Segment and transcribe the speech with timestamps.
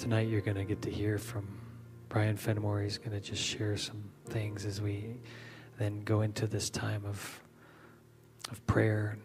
[0.00, 1.46] tonight you're going to get to hear from
[2.08, 2.80] Brian Fenimore.
[2.80, 5.20] He's going to just share some things as we
[5.78, 7.42] then go into this time of,
[8.50, 9.18] of prayer.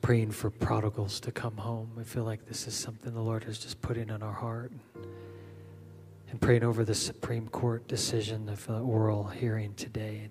[0.00, 1.90] Praying for prodigals to come home.
[1.98, 4.70] I feel like this is something the Lord has just put in on our heart.
[6.30, 10.28] And praying over the Supreme Court decision of the oral hearing today.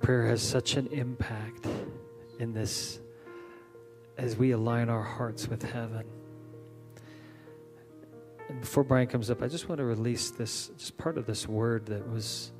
[0.00, 1.66] Prayer has such an impact
[2.38, 3.00] in this
[4.18, 6.04] as we align our hearts with heaven.
[8.48, 11.46] And before Brian comes up, I just want to release this, just part of this
[11.46, 12.52] word that was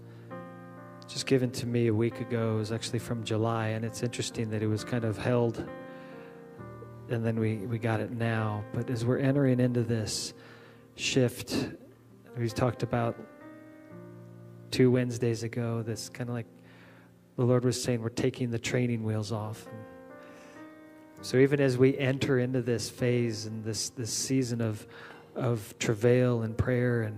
[1.08, 2.54] just given to me a week ago.
[2.54, 5.66] It was actually from July, and it's interesting that it was kind of held
[7.10, 8.64] and then we, we got it now.
[8.72, 10.32] But as we're entering into this
[10.95, 11.68] shift,
[12.36, 13.16] we've talked about
[14.70, 16.46] two Wednesdays ago, this kind of like
[17.41, 19.66] the Lord was saying, we're taking the training wheels off.
[21.23, 24.87] So even as we enter into this phase and this, this season of,
[25.35, 27.16] of travail and prayer and,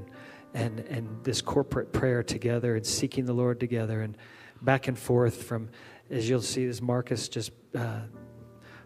[0.55, 4.17] and, and this corporate prayer together and seeking the Lord together and
[4.61, 5.69] back and forth from,
[6.09, 8.03] as you'll see, as Marcus just uh,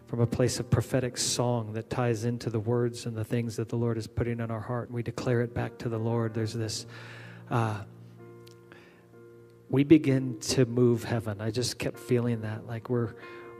[0.07, 3.69] from a place of prophetic song that ties into the words and the things that
[3.69, 4.87] the Lord is putting in our heart.
[4.87, 6.33] And we declare it back to the Lord.
[6.33, 6.87] There's this.
[7.51, 7.83] Uh,
[9.69, 11.41] we begin to move heaven.
[11.41, 13.15] I just kept feeling that like we're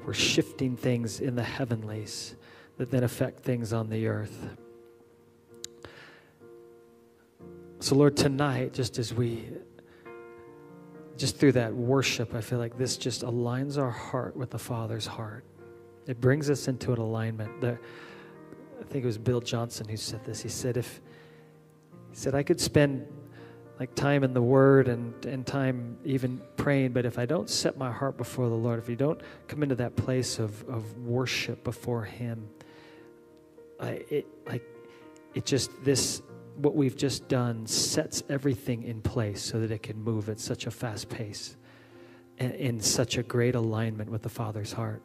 [0.05, 2.35] we're shifting things in the heavenlies
[2.77, 4.55] that then affect things on the earth.
[7.79, 9.43] So Lord, tonight just as we
[11.17, 15.07] just through that worship, I feel like this just aligns our heart with the Father's
[15.07, 15.43] heart.
[16.05, 17.59] It brings us into an alignment.
[17.59, 17.77] The,
[18.79, 20.41] I think it was Bill Johnson who said this.
[20.41, 21.01] He said, if
[22.11, 23.05] he said I could spend
[23.79, 26.93] like time in the Word and, and time even praying.
[26.93, 29.75] But if I don't set my heart before the Lord, if you don't come into
[29.75, 32.49] that place of, of worship before Him,
[33.79, 34.63] I, it like
[35.35, 36.21] it just this
[36.55, 40.65] what we've just done sets everything in place so that it can move at such
[40.65, 41.55] a fast pace
[42.39, 45.03] and in such a great alignment with the Father's heart.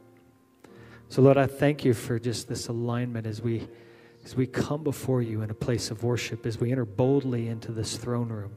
[1.11, 3.69] So Lord, I thank you for just this alignment as we
[4.25, 7.73] as we come before you in a place of worship, as we enter boldly into
[7.73, 8.53] this throne room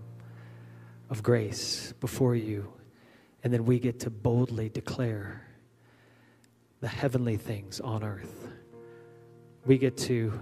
[1.09, 2.71] of grace before you,
[3.43, 5.41] and then we get to boldly declare
[6.81, 8.49] the heavenly things on earth.
[9.65, 10.39] We get to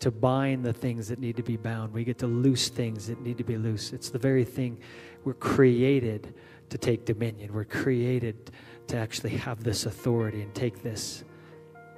[0.00, 1.92] to bind the things that need to be bound.
[1.92, 3.92] We get to loose things that need to be loose.
[3.92, 4.80] It's the very thing
[5.24, 6.34] we're created
[6.70, 7.52] to take dominion.
[7.52, 8.50] We're created
[8.88, 11.24] to actually have this authority and take this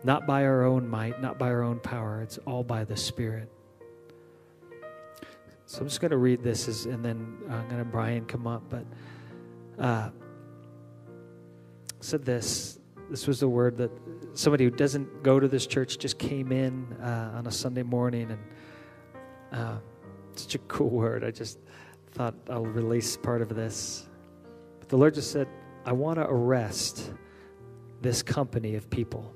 [0.04, 2.22] not by our own might, not by our own power.
[2.22, 3.50] It's all by the Spirit.
[5.66, 8.46] So I'm just going to read this, as, and then I'm going to Brian come
[8.46, 8.62] up.
[8.68, 8.84] But
[9.78, 10.10] uh,
[12.00, 12.78] said this.
[13.08, 13.90] This was the word that
[14.34, 18.30] somebody who doesn't go to this church just came in uh, on a Sunday morning,
[18.30, 18.40] and
[19.52, 19.78] uh,
[20.34, 21.24] such a cool word.
[21.24, 21.58] I just
[22.12, 24.08] thought I'll release part of this.
[24.80, 25.48] But the Lord just said,
[25.86, 27.12] "I want to arrest
[28.00, 29.34] this company of people."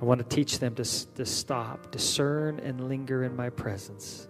[0.00, 0.84] I want to teach them to,
[1.14, 4.28] to stop, discern, and linger in my presence,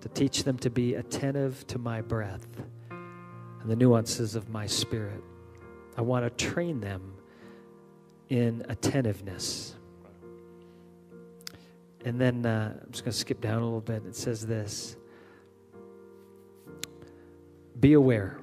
[0.00, 2.46] to teach them to be attentive to my breath
[2.90, 5.22] and the nuances of my spirit.
[5.96, 7.14] I want to train them
[8.28, 9.74] in attentiveness.
[12.04, 14.04] And then uh, I'm just going to skip down a little bit.
[14.06, 14.96] It says this
[17.78, 18.38] Be aware.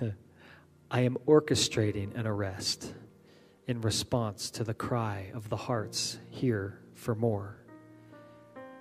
[0.90, 2.94] I am orchestrating an arrest
[3.66, 7.56] in response to the cry of the hearts here for more.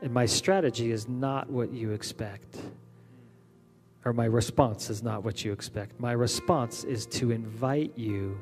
[0.02, 2.58] And my strategy is not what you expect,
[4.04, 6.00] or my response is not what you expect.
[6.00, 8.40] My response is to invite you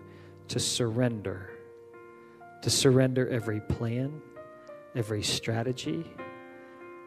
[0.50, 1.52] to surrender,
[2.62, 4.22] to surrender every plan,
[4.96, 6.06] every strategy,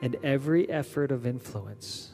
[0.00, 2.12] and every effort of influence.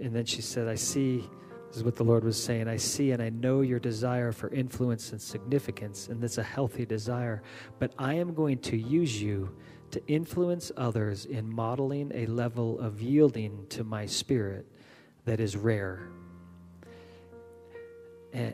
[0.00, 1.28] And then she said, I see
[1.70, 2.66] this is what the Lord was saying.
[2.66, 6.84] I see and I know your desire for influence and significance, and that's a healthy
[6.84, 7.44] desire.
[7.78, 9.54] But I am going to use you
[9.92, 14.66] to influence others in modeling a level of yielding to my spirit
[15.26, 16.08] that is rare.
[18.32, 18.52] And,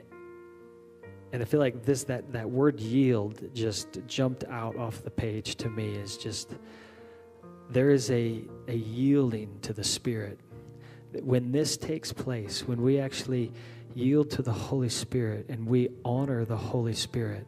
[1.33, 5.57] and I feel like this that, that word yield just jumped out off the page
[5.57, 6.55] to me is just
[7.71, 10.39] there is a, a yielding to the spirit
[11.23, 13.53] when this takes place, when we actually
[13.95, 17.47] yield to the Holy Spirit and we honor the Holy Spirit,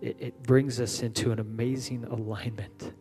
[0.00, 2.92] it, it brings us into an amazing alignment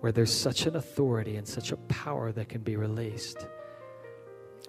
[0.00, 3.46] where there's such an authority and such a power that can be released.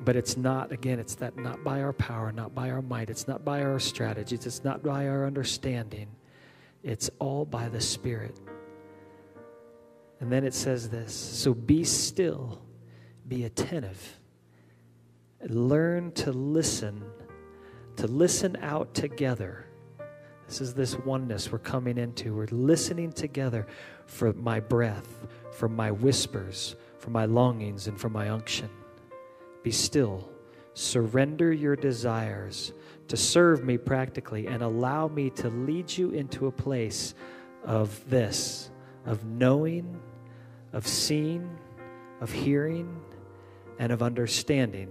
[0.01, 3.27] But it's not, again, it's that not by our power, not by our might, it's
[3.27, 6.07] not by our strategies, it's not by our understanding.
[6.83, 8.39] It's all by the Spirit.
[10.19, 12.61] And then it says this So be still,
[13.27, 14.19] be attentive,
[15.49, 17.03] learn to listen,
[17.97, 19.65] to listen out together.
[20.47, 22.35] This is this oneness we're coming into.
[22.35, 23.67] We're listening together
[24.05, 28.69] for my breath, for my whispers, for my longings, and for my unction.
[29.63, 30.29] Be still.
[30.73, 32.73] Surrender your desires
[33.07, 37.15] to serve me practically and allow me to lead you into a place
[37.63, 38.69] of this,
[39.05, 39.99] of knowing,
[40.73, 41.57] of seeing,
[42.19, 42.99] of hearing,
[43.79, 44.89] and of understanding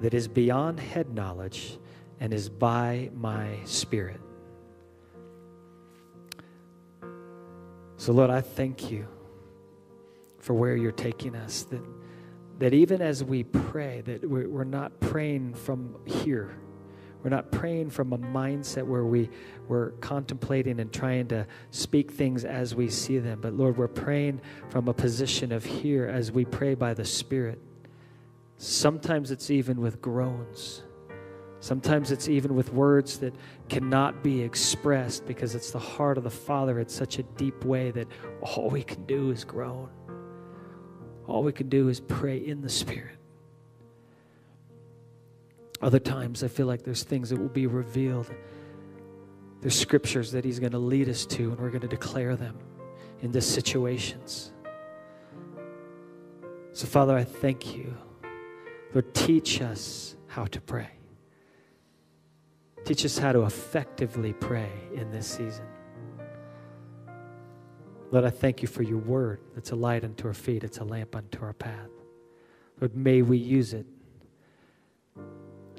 [0.00, 1.78] that is beyond head knowledge
[2.20, 4.20] and is by my spirit.
[7.96, 9.06] So, Lord, I thank you
[10.38, 11.64] for where you're taking us.
[11.64, 11.82] That
[12.60, 16.54] that even as we pray, that we're not praying from here.
[17.22, 19.30] We're not praying from a mindset where we,
[19.66, 23.40] we're contemplating and trying to speak things as we see them.
[23.40, 27.58] But Lord, we're praying from a position of here as we pray by the Spirit.
[28.62, 30.82] Sometimes it's even with groans.
[31.60, 33.34] Sometimes it's even with words that
[33.70, 37.90] cannot be expressed because it's the heart of the Father in such a deep way
[37.90, 38.06] that
[38.42, 39.88] all we can do is groan.
[41.26, 43.16] All we can do is pray in the Spirit.
[45.80, 48.30] Other times, I feel like there's things that will be revealed.
[49.62, 52.58] There's scriptures that He's going to lead us to, and we're going to declare them
[53.22, 54.52] into situations.
[56.74, 57.96] So, Father, I thank you.
[58.92, 60.90] Lord, teach us how to pray.
[62.84, 65.64] Teach us how to effectively pray in this season.
[68.10, 70.84] Lord, I thank you for your word that's a light unto our feet, it's a
[70.84, 71.90] lamp unto our path.
[72.80, 73.86] Lord, may we use it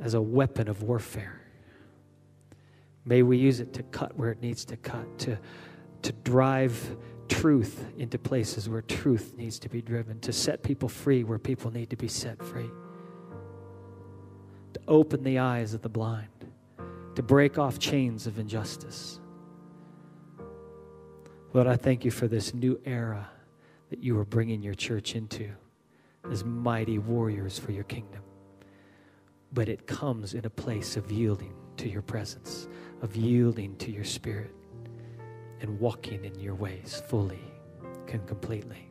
[0.02, 1.42] as a weapon of warfare.
[3.04, 5.38] May we use it to cut where it needs to cut, to,
[6.04, 6.96] to drive
[7.28, 11.72] truth into places where truth needs to be driven, to set people free where people
[11.72, 12.70] need to be set free,
[14.74, 16.28] to open the eyes of the blind,
[17.16, 19.20] to break off chains of injustice.
[21.54, 23.30] Lord, I thank you for this new era
[23.90, 25.50] that you are bringing your church into
[26.30, 28.22] as mighty warriors for your kingdom.
[29.54, 32.70] But it comes in a place of yielding to your presence,
[33.02, 34.54] of yielding to your spirit,
[35.60, 37.42] and walking in your ways fully
[38.08, 38.90] and completely.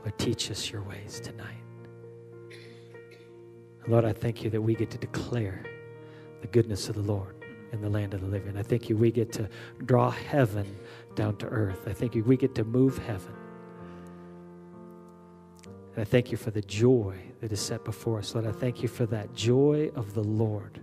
[0.00, 1.62] Lord, teach us your ways tonight.
[3.86, 5.64] Lord, I thank you that we get to declare
[6.40, 7.34] the goodness of the Lord
[7.72, 8.56] in the land of the living.
[8.56, 9.48] I thank you we get to
[9.84, 10.76] draw heaven
[11.14, 11.86] down to earth.
[11.86, 13.34] I thank you we get to move heaven.
[15.94, 18.34] And I thank you for the joy that is set before us.
[18.34, 20.80] Lord, I thank you for that joy of the Lord.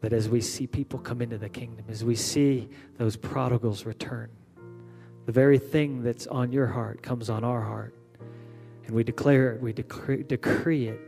[0.00, 2.68] That as we see people come into the kingdom, as we see
[2.98, 4.30] those prodigals return,
[5.26, 7.94] the very thing that's on your heart comes on our heart.
[8.86, 11.00] And we declare it, we decree, decree it.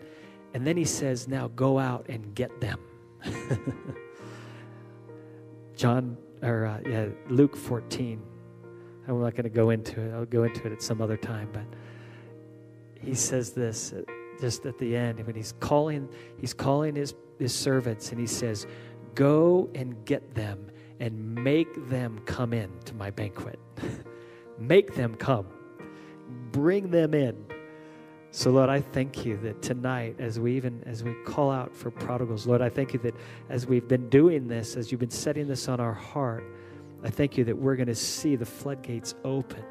[0.54, 2.78] And then he says, Now go out and get them.
[5.76, 8.22] John or uh, yeah, Luke 14.
[9.06, 10.14] I'm not going to go into it.
[10.14, 11.64] I'll go into it at some other time, but
[13.00, 14.02] he says this uh,
[14.40, 16.08] just at the end when he's calling
[16.40, 18.66] he's calling his his servants and he says,
[19.14, 20.70] "Go and get them
[21.00, 23.58] and make them come in to my banquet.
[24.58, 25.46] make them come.
[26.52, 27.53] Bring them in."
[28.36, 31.92] So, Lord, I thank you that tonight, as we even as we call out for
[31.92, 33.14] prodigals, Lord, I thank you that
[33.48, 36.42] as we've been doing this, as you've been setting this on our heart,
[37.04, 39.62] I thank you that we're going to see the floodgates open,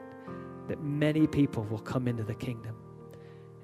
[0.69, 2.77] that many people will come into the kingdom.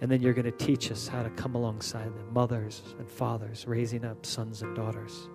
[0.02, 3.66] And then you're going to teach us how to come alongside them, mothers and fathers,
[3.66, 5.30] raising up sons and daughters.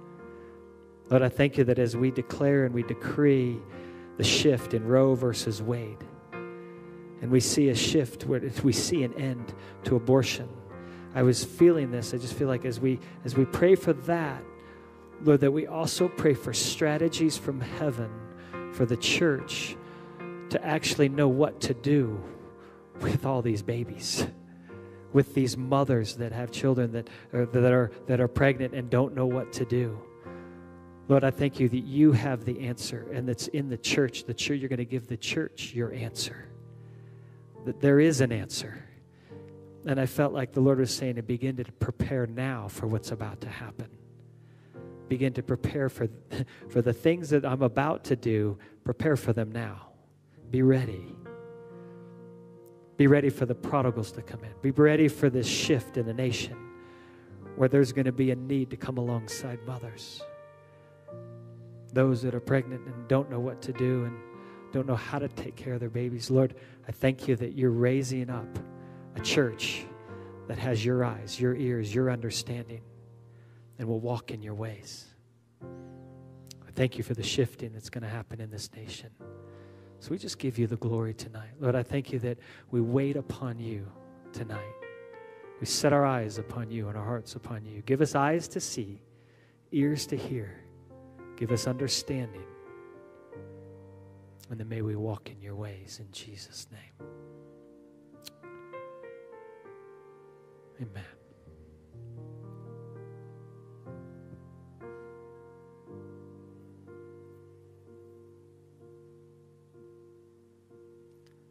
[1.09, 3.57] Lord, I thank you that as we declare and we decree
[4.19, 6.05] the shift in Roe versus Wade,
[7.25, 10.47] and we see a shift where we see an end to abortion.
[11.15, 12.13] I was feeling this.
[12.13, 14.43] I just feel like as we as we pray for that,
[15.23, 18.11] Lord, that we also pray for strategies from heaven
[18.75, 19.75] for the church
[20.51, 22.23] to actually know what to do
[23.01, 24.27] with all these babies,
[25.15, 29.15] with these mothers that have children that are, that are that are pregnant and don't
[29.15, 29.99] know what to do.
[31.09, 34.25] Lord, I thank you that you have the answer, and that's in the church.
[34.25, 36.44] The church, you're going to give the church your answer
[37.65, 38.85] that there is an answer.
[39.87, 43.11] And I felt like the Lord was saying to begin to prepare now for what's
[43.11, 43.89] about to happen.
[45.09, 46.09] Begin to prepare for,
[46.71, 49.89] for the things that I'm about to do, prepare for them now.
[50.51, 51.15] Be ready.
[52.97, 54.53] Be ready for the prodigals to come in.
[54.63, 56.57] Be ready for this shift in the nation
[57.57, 60.23] where there's going to be a need to come alongside mothers.
[61.93, 64.17] Those that are pregnant and don't know what to do and
[64.75, 66.31] don't know how to take care of their babies.
[66.31, 66.57] Lord,
[66.89, 68.59] I thank you that you're raising up
[69.15, 69.87] a church
[70.49, 72.83] that has your eyes, your ears, your understanding,
[73.79, 75.07] and will walk in your ways.
[75.63, 79.11] I thank you for the shifting that's going to happen in this nation.
[80.01, 81.53] So we just give you the glory tonight.
[81.61, 82.39] Lord, I thank you that
[82.73, 83.87] we wait upon you
[84.33, 84.75] tonight.
[85.61, 87.81] We set our eyes upon you and our hearts upon you.
[87.83, 89.01] Give us eyes to see,
[89.71, 90.59] ears to hear.
[91.37, 92.43] Give us understanding.
[94.51, 97.09] And then may we walk in your ways in Jesus' name.
[100.81, 101.05] Amen.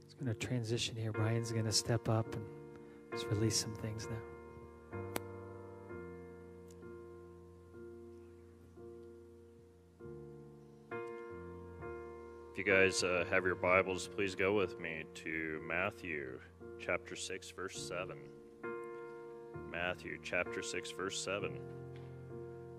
[0.05, 1.11] It's going to transition here.
[1.11, 2.45] Brian's going to step up and
[3.11, 4.32] just release some things now.
[12.65, 16.39] You guys uh, have your Bibles, please go with me to Matthew
[16.79, 18.15] chapter 6, verse 7.
[19.69, 21.57] Matthew chapter 6, verse 7.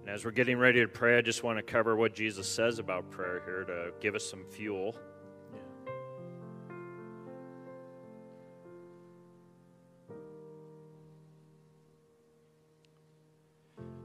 [0.01, 2.79] And as we're getting ready to pray, I just want to cover what Jesus says
[2.79, 4.97] about prayer here to give us some fuel.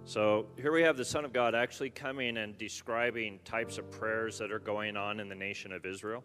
[0.09, 4.39] So here we have the Son of God actually coming and describing types of prayers
[4.39, 6.23] that are going on in the nation of Israel.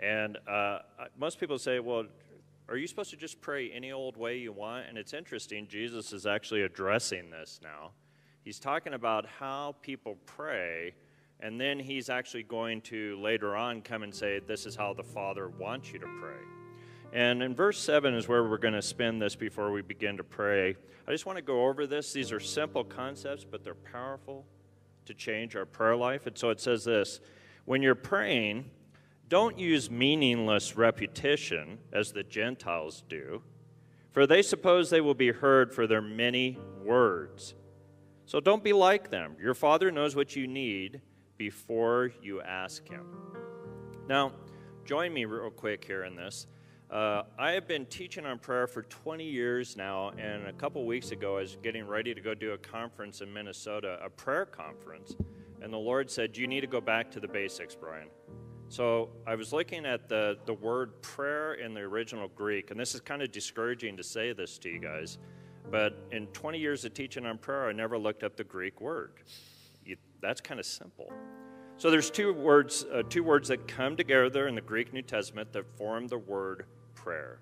[0.00, 0.80] And uh,
[1.16, 2.06] most people say, well,
[2.68, 4.86] are you supposed to just pray any old way you want?
[4.88, 7.92] And it's interesting, Jesus is actually addressing this now.
[8.42, 10.92] He's talking about how people pray,
[11.38, 15.04] and then he's actually going to later on come and say, This is how the
[15.04, 16.61] Father wants you to pray.
[17.12, 20.24] And in verse 7 is where we're going to spend this before we begin to
[20.24, 20.76] pray.
[21.06, 22.12] I just want to go over this.
[22.12, 24.46] These are simple concepts, but they're powerful
[25.04, 26.26] to change our prayer life.
[26.26, 27.20] And so it says this
[27.66, 28.70] When you're praying,
[29.28, 33.42] don't use meaningless repetition as the Gentiles do,
[34.12, 37.54] for they suppose they will be heard for their many words.
[38.24, 39.36] So don't be like them.
[39.40, 41.02] Your Father knows what you need
[41.36, 43.06] before you ask Him.
[44.08, 44.32] Now,
[44.84, 46.46] join me real quick here in this.
[46.92, 51.10] Uh, I have been teaching on prayer for 20 years now, and a couple weeks
[51.10, 55.16] ago, I was getting ready to go do a conference in Minnesota, a prayer conference,
[55.62, 58.08] and the Lord said, You need to go back to the basics, Brian.
[58.68, 62.94] So I was looking at the, the word prayer in the original Greek, and this
[62.94, 65.16] is kind of discouraging to say this to you guys,
[65.70, 69.14] but in 20 years of teaching on prayer, I never looked up the Greek word.
[69.82, 71.10] You, that's kind of simple.
[71.78, 75.54] So there's two words, uh, two words that come together in the Greek New Testament
[75.54, 76.66] that form the word
[77.02, 77.38] prayer.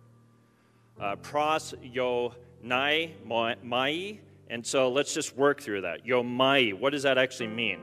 [1.01, 6.07] Uh, pros yo nai mai, and so let's just work through that.
[6.07, 7.81] Yo mai, what does that actually mean?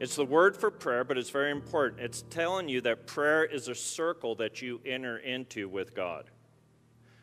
[0.00, 2.00] It's the word for prayer, but it's very important.
[2.00, 6.24] It's telling you that prayer is a circle that you enter into with God.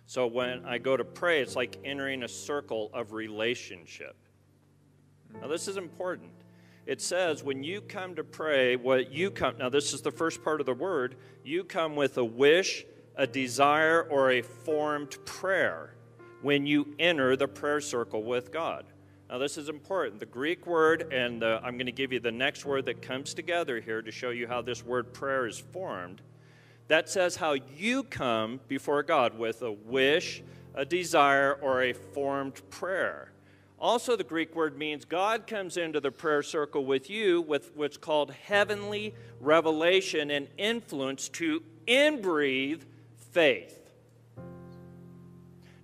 [0.05, 4.15] So when I go to pray, it's like entering a circle of relationship.
[5.41, 6.31] Now, this is important.
[6.85, 10.43] It says when you come to pray, what you come, now this is the first
[10.43, 12.85] part of the word, you come with a wish,
[13.19, 15.93] a desire, or a formed prayer
[16.41, 18.85] when you enter the prayer circle with God.
[19.29, 20.21] Now, this is important.
[20.21, 23.33] The Greek word, and the, I'm going to give you the next word that comes
[23.33, 26.21] together here to show you how this word prayer is formed.
[26.87, 30.41] That says how you come before God with a wish,
[30.73, 33.33] a desire, or a formed prayer.
[33.77, 37.97] Also, the Greek word means God comes into the prayer circle with you with what's
[37.97, 42.83] called heavenly revelation and influence to inbreathe
[43.31, 43.79] faith.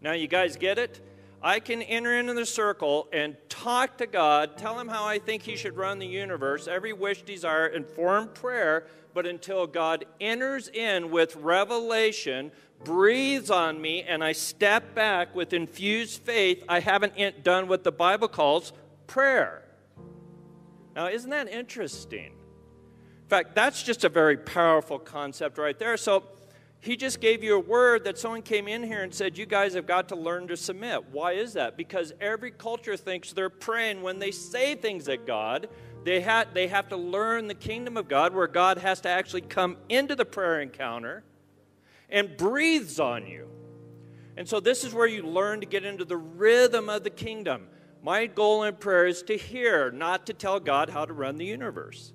[0.02, 1.02] Now, you guys get it?
[1.42, 5.44] I can enter into the circle and talk to God, tell him how I think
[5.44, 10.68] he should run the universe, every wish, desire, and form prayer, but until God enters
[10.68, 12.52] in with revelation,
[12.84, 17.92] breathes on me, and I step back with infused faith, I haven't done what the
[17.92, 18.74] Bible calls
[19.08, 19.64] prayer.
[20.96, 22.32] Now, isn't that interesting?
[22.32, 25.98] In fact, that's just a very powerful concept right there.
[25.98, 26.24] So,
[26.86, 29.74] he just gave you a word that someone came in here and said, You guys
[29.74, 31.06] have got to learn to submit.
[31.12, 31.78] Why is that?
[31.78, 35.68] Because every culture thinks they're praying when they say things at God.
[36.04, 39.42] They, ha- they have to learn the kingdom of God where God has to actually
[39.42, 41.24] come into the prayer encounter
[42.08, 43.50] and breathes on you.
[44.38, 47.68] And so, this is where you learn to get into the rhythm of the kingdom.
[48.04, 51.46] My goal in prayer is to hear, not to tell God how to run the
[51.46, 52.14] universe.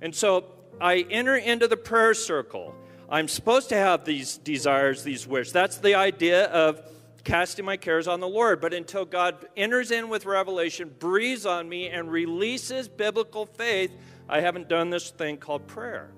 [0.00, 0.46] And so,
[0.80, 2.74] I enter into the prayer circle.
[3.12, 5.52] I'm supposed to have these desires, these wishes.
[5.52, 6.80] That's the idea of
[7.24, 8.58] casting my cares on the Lord.
[8.62, 13.94] But until God enters in with revelation, breathes on me, and releases biblical faith,
[14.30, 16.10] I haven't done this thing called prayer.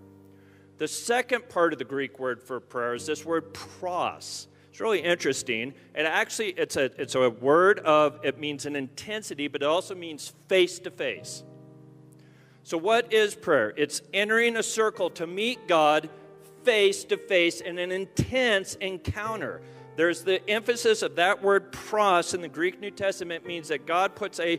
[0.79, 4.47] The second part of the Greek word for prayer is this word pros.
[4.71, 5.75] It's really interesting.
[5.97, 9.97] And actually, it's a, it's a word of, it means an intensity, but it also
[9.97, 11.43] means face to face.
[12.63, 13.75] So, what is prayer?
[13.77, 16.09] It's entering a circle to meet God
[16.65, 19.61] face to face in an intense encounter.
[19.97, 24.17] There's the emphasis of that word pros in the Greek New Testament means that God
[24.17, 24.59] puts a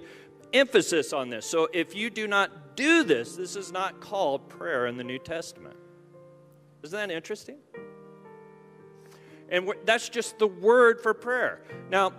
[0.54, 1.46] emphasis on this.
[1.46, 5.20] So if you do not do this, this is not called prayer in the New
[5.20, 5.76] Testament.
[6.84, 7.58] Isn't that interesting?
[9.50, 11.62] And that's just the word for prayer.
[11.90, 12.14] Now,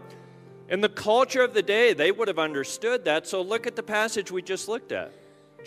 [0.68, 3.26] in the culture of the day, they would have understood that.
[3.26, 5.12] So look at the passage we just looked at.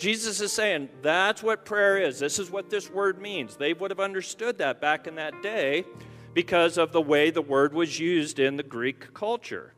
[0.00, 2.18] Jesus is saying that's what prayer is.
[2.18, 3.56] This is what this word means.
[3.56, 5.84] They would have understood that back in that day
[6.32, 9.74] because of the way the word was used in the Greek culture.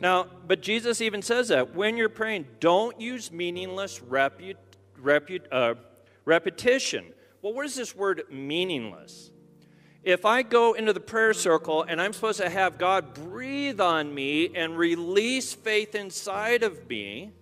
[0.00, 4.54] Now, but Jesus even says that when you're praying, don't use meaningless repu-
[4.98, 5.74] repu- uh,
[6.24, 7.12] repetition.
[7.42, 9.30] Well, what is this word meaningless?
[10.02, 14.14] If I go into the prayer circle and I'm supposed to have God breathe on
[14.14, 17.32] me and release faith inside of me,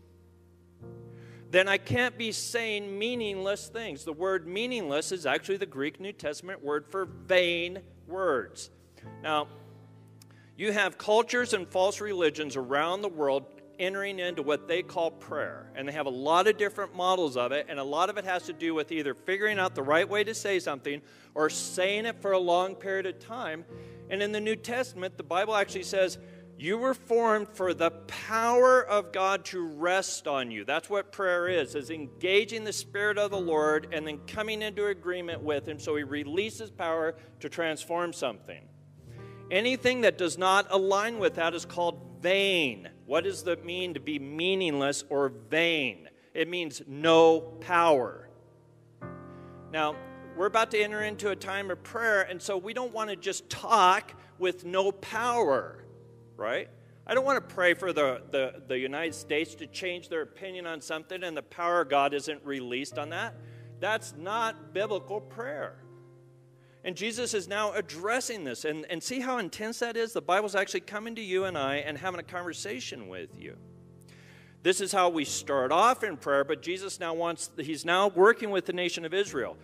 [1.51, 4.05] then I can't be saying meaningless things.
[4.05, 8.71] The word meaningless is actually the Greek New Testament word for vain words.
[9.23, 9.49] Now,
[10.57, 13.45] you have cultures and false religions around the world
[13.79, 15.71] entering into what they call prayer.
[15.75, 18.25] And they have a lot of different models of it, and a lot of it
[18.25, 21.01] has to do with either figuring out the right way to say something
[21.35, 23.65] or saying it for a long period of time.
[24.11, 26.19] And in the New Testament, the Bible actually says,
[26.59, 30.65] you were formed for the power of God to rest on you.
[30.65, 34.87] That's what prayer is, is engaging the Spirit of the Lord and then coming into
[34.87, 38.61] agreement with Him so He releases power to transform something.
[39.53, 42.89] Anything that does not align with that is called vain.
[43.07, 46.09] What does that mean to be meaningless or vain?
[46.35, 48.29] It means no power.
[49.73, 49.95] Now,
[50.37, 53.17] we're about to enter into a time of prayer, and so we don't want to
[53.17, 55.85] just talk with no power
[56.39, 56.71] right?
[57.07, 60.67] I don't want to pray for the, the, the United States to change their opinion
[60.67, 63.35] on something and the power of God isn't released on that.
[63.81, 65.77] That's not biblical prayer.
[66.85, 68.65] And Jesus is now addressing this.
[68.65, 70.13] And, and see how intense that is?
[70.13, 73.57] The Bible's actually coming to you and I and having a conversation with you.
[74.63, 78.51] This is how we start off in prayer, but Jesus now wants, he's now working
[78.51, 79.57] with the nation of Israel.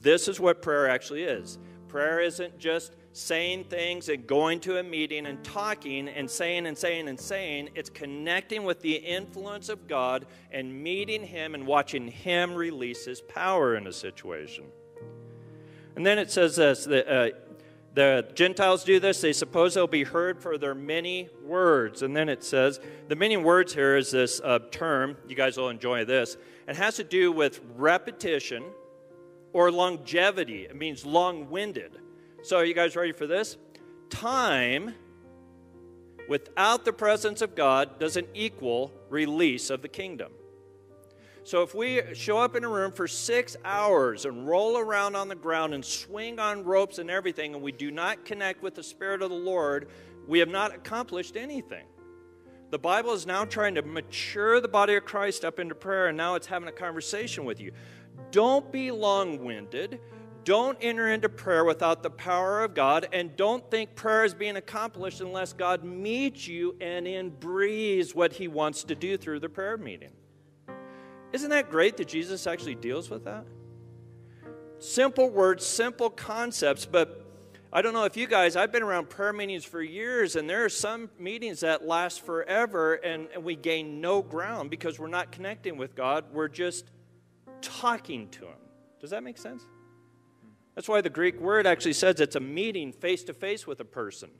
[0.00, 1.58] This is what prayer actually is.
[1.88, 6.78] Prayer isn't just saying things and going to a meeting and talking and saying and
[6.78, 7.70] saying and saying.
[7.74, 13.20] It's connecting with the influence of God and meeting Him and watching Him release His
[13.20, 14.64] power in a situation.
[15.96, 17.30] And then it says this that, uh,
[17.92, 22.02] the Gentiles do this, they suppose they'll be heard for their many words.
[22.02, 25.70] And then it says, the many words here is this uh, term, you guys will
[25.70, 26.36] enjoy this.
[26.68, 28.62] It has to do with repetition
[29.52, 30.66] or longevity.
[30.66, 31.98] It means long winded.
[32.42, 33.58] So, are you guys ready for this?
[34.08, 34.94] Time
[36.26, 40.32] without the presence of God doesn't equal release of the kingdom.
[41.44, 45.28] So, if we show up in a room for six hours and roll around on
[45.28, 48.82] the ground and swing on ropes and everything, and we do not connect with the
[48.82, 49.90] Spirit of the Lord,
[50.26, 51.84] we have not accomplished anything.
[52.70, 56.16] The Bible is now trying to mature the body of Christ up into prayer, and
[56.16, 57.72] now it's having a conversation with you.
[58.30, 60.00] Don't be long winded.
[60.44, 64.56] Don't enter into prayer without the power of God, and don't think prayer is being
[64.56, 69.48] accomplished unless God meets you and in breathes what He wants to do through the
[69.48, 70.12] prayer meeting.
[71.32, 73.44] Isn't that great that Jesus actually deals with that?
[74.78, 77.26] Simple words, simple concepts, but
[77.72, 80.64] I don't know if you guys, I've been around prayer meetings for years, and there
[80.64, 85.30] are some meetings that last forever, and, and we gain no ground because we're not
[85.30, 86.24] connecting with God.
[86.32, 86.90] We're just
[87.60, 88.58] talking to Him.
[89.00, 89.64] Does that make sense?
[90.74, 93.84] That's why the Greek word actually says it's a meeting face to face with a
[93.84, 94.30] person.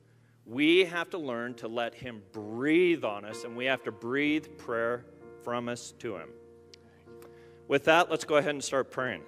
[0.46, 4.46] We have to learn to let Him breathe on us, and we have to breathe
[4.58, 5.04] prayer
[5.44, 6.28] from us to Him.
[7.68, 9.22] With that, let's go ahead and start praying.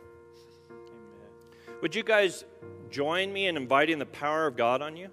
[0.71, 1.79] Amen.
[1.81, 2.45] Would you guys
[2.91, 5.09] join me in inviting the power of God on you?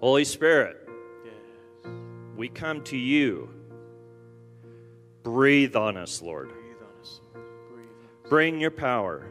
[0.00, 0.88] Holy Spirit,
[1.24, 1.92] yes.
[2.36, 3.50] we come to you.
[5.24, 6.52] Breathe on us, Lord.
[8.28, 9.24] Bring your power.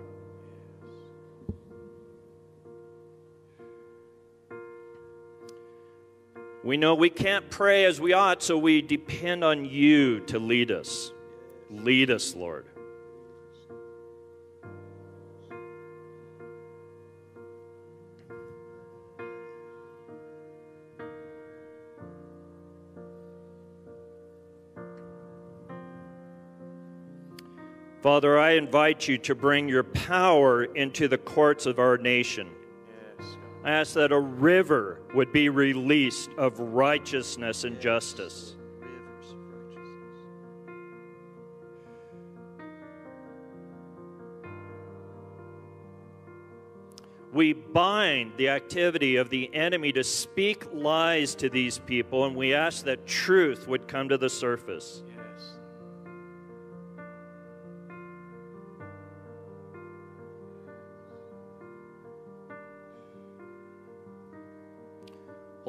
[6.63, 10.71] We know we can't pray as we ought, so we depend on you to lead
[10.71, 11.13] us.
[11.69, 12.65] Lead us, Lord.
[28.01, 32.49] Father, I invite you to bring your power into the courts of our nation.
[33.63, 38.55] I ask that a river would be released of righteousness and justice.
[47.33, 52.53] We bind the activity of the enemy to speak lies to these people, and we
[52.53, 55.03] ask that truth would come to the surface.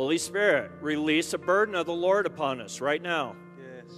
[0.08, 3.36] Holy Spirit, release a burden of the Lord upon us right now.
[3.60, 3.94] Yes.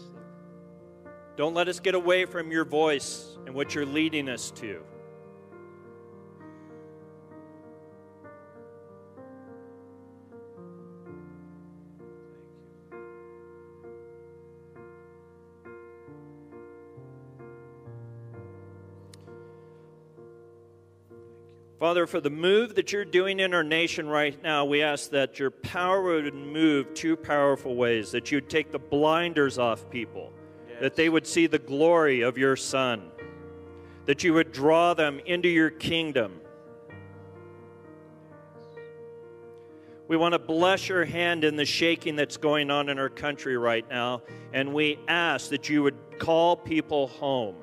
[1.37, 4.83] Don't let us get away from your voice and what you're leading us to.
[21.91, 25.41] Father, for the move that you're doing in our nation right now, we ask that
[25.41, 30.33] your power would move two powerful ways, that you'd take the blinders off people,
[30.81, 33.11] that they would see the glory of your Son,
[34.05, 36.41] that you would draw them into your kingdom.
[40.07, 43.57] We want to bless your hand in the shaking that's going on in our country
[43.57, 44.23] right now,
[44.53, 47.57] and we ask that you would call people home.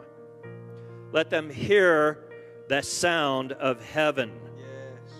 [1.14, 2.27] Let them hear
[2.68, 4.32] the sound of heaven.
[4.58, 5.14] Yes.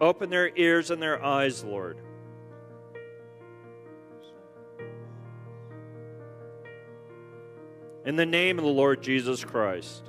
[0.00, 1.98] Open their ears and their eyes, Lord.
[8.04, 10.02] In the name of the Lord Jesus Christ.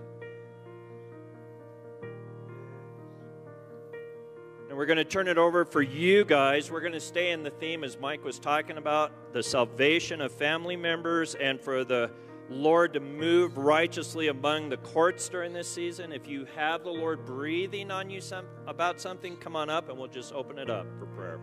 [4.67, 6.71] And we're going to turn it over for you guys.
[6.71, 10.31] We're going to stay in the theme as Mike was talking about the salvation of
[10.31, 12.09] family members and for the
[12.53, 16.11] Lord to move righteously among the courts during this season.
[16.11, 19.97] If you have the Lord breathing on you some, about something, come on up and
[19.97, 21.39] we'll just open it up for prayer.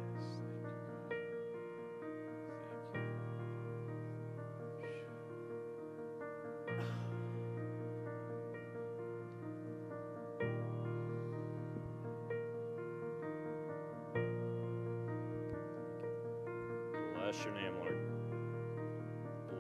[17.16, 17.99] Bless your name, Lord.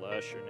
[0.00, 0.49] Bless your name.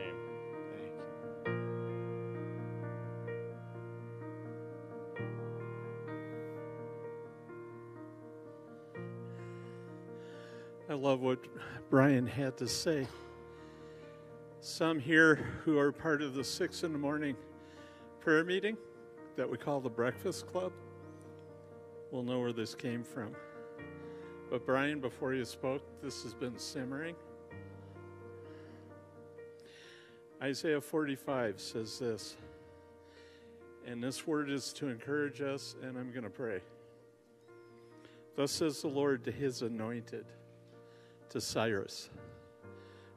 [10.91, 11.39] I love what
[11.89, 13.07] Brian had to say.
[14.61, 17.37] Some here who are part of the six in the morning
[18.19, 18.77] prayer meeting
[19.37, 20.73] that we call the Breakfast Club
[22.11, 23.37] will know where this came from.
[24.51, 27.15] But Brian, before you spoke, this has been simmering.
[30.43, 32.35] Isaiah 45 says this,
[33.87, 36.59] and this word is to encourage us, and I'm going to pray.
[38.35, 40.25] Thus says the Lord to his anointed,
[41.31, 42.11] to Cyrus,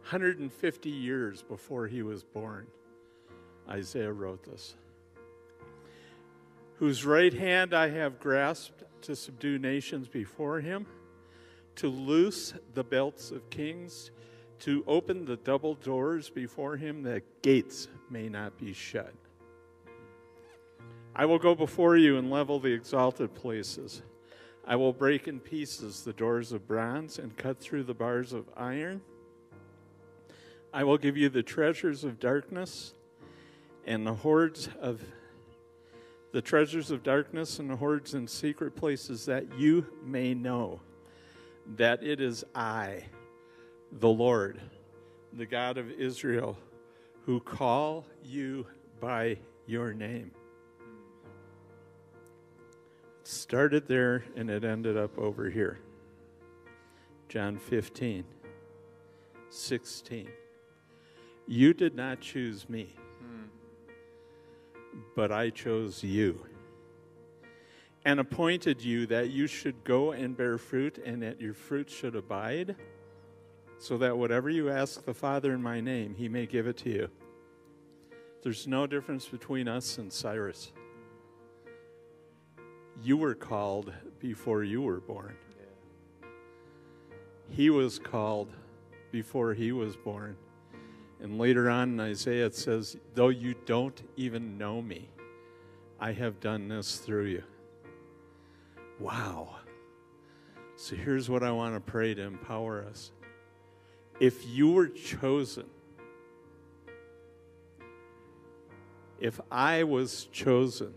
[0.02, 2.68] 150 years before he was born,
[3.70, 4.76] Isaiah wrote this.
[6.78, 10.86] Whose right hand I have grasped to subdue nations before him,
[11.76, 14.12] to loose the belts of kings
[14.60, 19.14] to open the double doors before him that gates may not be shut.
[21.16, 24.02] I will go before you and level the exalted places.
[24.66, 28.46] I will break in pieces the doors of bronze and cut through the bars of
[28.56, 29.02] iron.
[30.74, 32.94] I will give you the treasures of darkness
[33.86, 35.02] and the hoards of
[36.32, 40.80] the treasures of darkness and the hoards in secret places that you may know
[41.76, 43.04] that it is I
[43.92, 44.60] the Lord,
[45.34, 46.58] the God of Israel,
[47.26, 48.66] who call you
[49.00, 50.32] by your name.
[53.24, 55.80] Started there and it ended up over here.
[57.30, 58.26] John 15,
[59.50, 60.28] 16.
[61.48, 62.96] You did not choose me,
[65.16, 66.46] but I chose you
[68.06, 72.16] and appointed you that you should go and bear fruit and that your fruit should
[72.16, 72.76] abide
[73.78, 76.90] so that whatever you ask the Father in my name, he may give it to
[76.90, 77.10] you.
[78.42, 80.72] There's no difference between us and Cyrus.
[83.02, 85.36] You were called before you were born.
[87.50, 88.50] He was called
[89.12, 90.38] before he was born.
[91.22, 95.10] And later on in Isaiah, it says, Though you don't even know me,
[96.00, 97.44] I have done this through you.
[99.00, 99.58] Wow.
[100.76, 103.12] So here's what I want to pray to empower us
[104.20, 105.66] if you were chosen,
[109.24, 110.94] If I was chosen,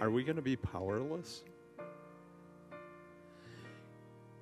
[0.00, 1.44] are we going to be powerless?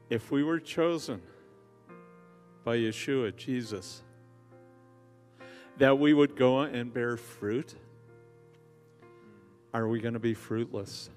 [0.09, 1.21] If we were chosen
[2.64, 4.03] by Yeshua, Jesus,
[5.77, 7.75] that we would go and bear fruit,
[9.75, 11.11] are we going to be fruitless?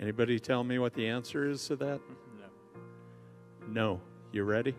[0.00, 2.00] Anybody tell me what the answer is to that?
[2.38, 3.68] No.
[3.68, 4.00] No.
[4.32, 4.74] You ready?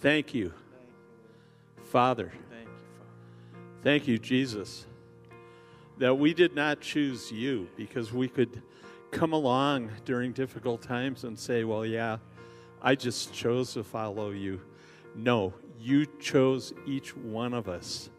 [0.00, 0.52] Thank you,
[1.82, 2.32] Father.
[3.80, 4.86] Thank you, Jesus,
[5.98, 8.60] that we did not choose you because we could
[9.12, 12.18] come along during difficult times and say, well, yeah,
[12.82, 14.60] I just chose to follow you.
[15.14, 18.10] No, you chose each one of us.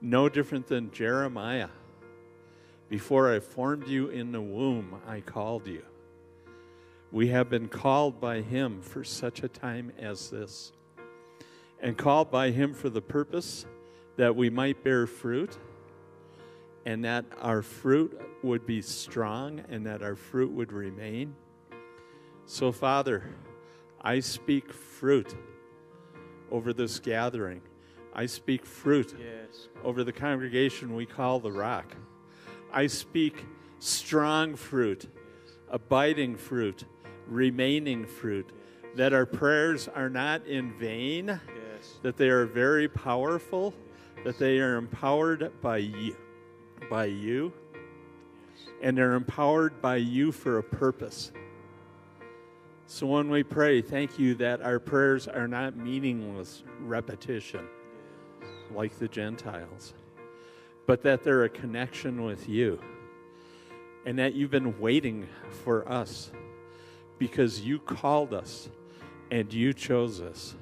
[0.00, 1.68] No different than Jeremiah.
[2.88, 5.82] Before I formed you in the womb, I called you.
[7.10, 10.72] We have been called by him for such a time as this,
[11.80, 13.66] and called by him for the purpose
[14.16, 15.58] that we might bear fruit,
[16.84, 21.34] and that our fruit would be strong, and that our fruit would remain.
[22.44, 23.22] So, Father,
[24.00, 25.36] I speak fruit
[26.50, 27.62] over this gathering.
[28.12, 29.68] I speak fruit Yes.
[29.84, 31.96] over the congregation we call the rock.
[32.72, 33.46] I speak
[33.78, 35.08] strong fruit,
[35.70, 36.84] abiding fruit,
[37.26, 38.50] remaining fruit,
[38.96, 41.98] that our prayers are not in vain, Yes.
[42.02, 43.72] that they are very powerful,
[44.24, 46.16] that they are empowered by you,
[46.88, 47.52] by you,
[48.82, 51.32] and they're empowered by you for a purpose.
[52.86, 57.66] So when we pray, thank you that our prayers are not meaningless repetition
[58.70, 59.94] like the Gentiles,
[60.86, 62.80] but that they're a connection with you.
[64.04, 65.28] And that you've been waiting
[65.64, 66.32] for us
[67.18, 68.68] because you called us
[69.30, 70.56] and you chose us.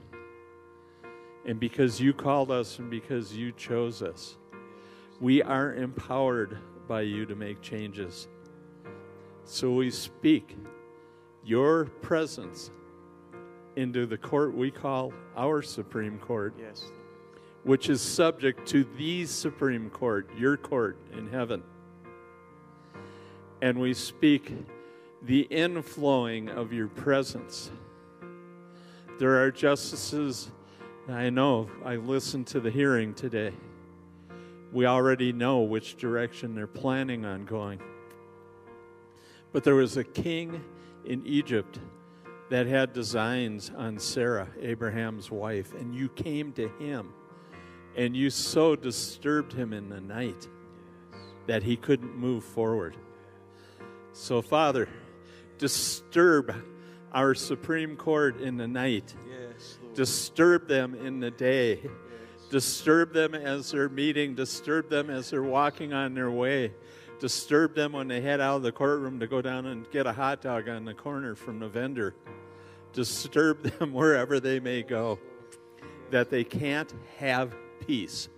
[1.46, 4.36] And because you called us and because you chose us,
[5.20, 8.28] we are empowered by you to make changes.
[9.44, 10.56] So we speak
[11.44, 12.70] your presence
[13.76, 16.84] into the court we call our Supreme Court Yes.
[17.62, 21.62] which is subject to the Supreme Court, your court in heaven.
[23.62, 24.52] And we speak
[25.22, 27.70] the inflowing of your presence.
[29.18, 30.50] There are justices,
[31.10, 33.52] I know, I listened to the hearing today.
[34.72, 37.80] We already know which direction they're planning on going.
[39.52, 40.62] But there was a king
[41.04, 41.80] in Egypt
[42.50, 47.12] that had designs on Sarah, Abraham's wife, and you came to him
[47.96, 50.46] and you so disturbed him in the night
[51.48, 52.96] that he couldn't move forward.
[54.12, 54.88] So, Father,
[55.58, 56.54] disturb
[57.12, 61.80] our Supreme Court in the night, Yes, disturb them in the day,
[62.50, 66.72] disturb them as they're meeting, disturb them as they're walking on their way,
[67.18, 70.12] disturb them when they head out of the courtroom to go down and get a
[70.12, 72.14] hot dog on the corner from the vendor,
[72.92, 75.18] disturb them wherever they may go,
[76.10, 77.54] that they can't have
[77.86, 78.28] peace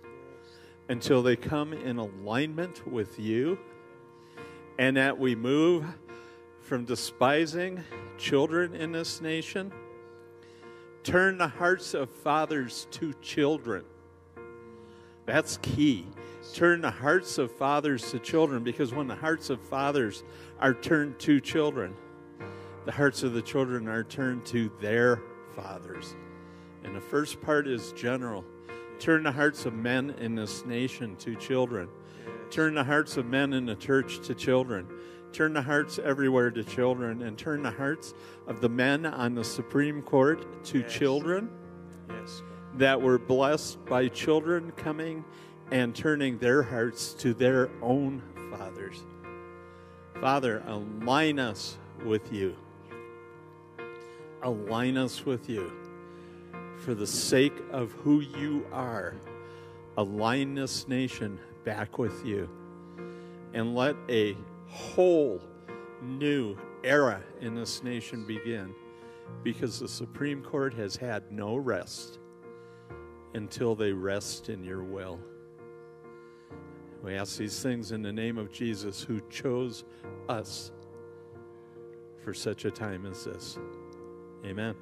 [0.89, 3.57] until they come in alignment with you
[4.77, 5.85] and that we move
[6.63, 7.83] from despising
[8.17, 9.71] children in this nation.
[11.03, 13.83] Turn the hearts of fathers to children.
[15.25, 16.07] That's key.
[16.53, 20.23] Turn the hearts of fathers to children because when the hearts of fathers
[20.59, 21.95] are turned to children
[22.85, 25.21] the hearts of the children are turned to their
[25.55, 26.15] fathers.
[26.83, 28.43] And the first part is general.
[28.99, 31.87] Turn the hearts of men in this nation to children.
[32.51, 34.87] Turn the hearts of men in the church to children.
[35.33, 37.23] Turn the hearts everywhere to children.
[37.23, 38.13] And turn the hearts
[38.47, 40.93] of the men on the Supreme Court to Yes.
[40.93, 41.49] children
[42.07, 42.43] Yes.
[42.77, 45.25] that were blessed by children coming
[45.71, 49.03] and turning their hearts to their own fathers.
[50.21, 52.55] Father, align us with you.
[54.43, 55.71] Align us with you
[56.77, 59.15] for the sake of who you are.
[59.97, 62.47] Align this nation back with you.
[63.53, 64.35] And let a
[64.73, 65.39] whole
[66.01, 68.73] new era in this nation begin
[69.43, 72.19] because the Supreme Court has had no rest
[73.33, 75.19] until they rest in your will.
[77.03, 79.83] We ask these things in the name of Jesus, who chose
[80.29, 80.71] us
[82.23, 83.57] for such a time as this.
[84.45, 84.75] Amen.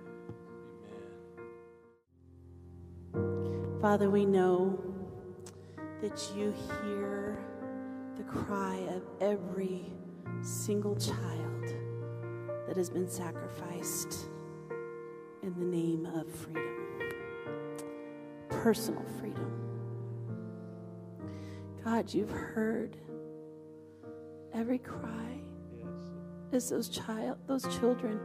[3.81, 4.79] Father, we know
[6.01, 7.39] that you hear
[8.31, 9.85] cry of every
[10.41, 11.73] single child
[12.67, 14.29] that has been sacrificed
[15.43, 16.67] in the name of freedom.
[18.49, 19.51] personal freedom.
[21.83, 22.95] God, you've heard
[24.53, 25.41] every cry
[26.53, 28.19] as those child those children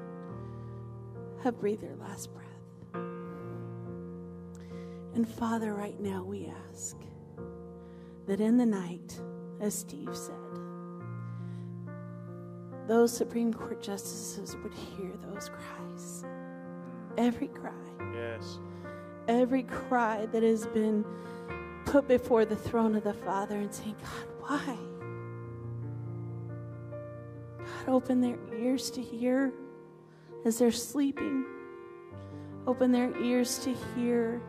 [1.43, 2.47] have breathed their last breath.
[5.15, 6.97] And Father, right now we ask
[8.27, 9.19] that in the night,
[9.61, 10.35] as Steve said,
[12.87, 16.25] those Supreme Court justices would hear those cries.
[17.19, 17.73] Every cry.
[18.15, 18.59] Yes.
[19.27, 21.05] Every cry that has been
[21.85, 24.77] put before the throne of the Father and saying, God, why?
[27.59, 29.53] God, open their ears to hear
[30.45, 31.45] as they're sleeping.
[32.67, 34.41] Open their ears to hear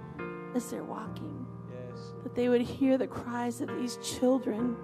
[0.56, 1.46] as they're walking.
[1.72, 2.00] Yes.
[2.24, 4.76] That they would hear the cries of these children,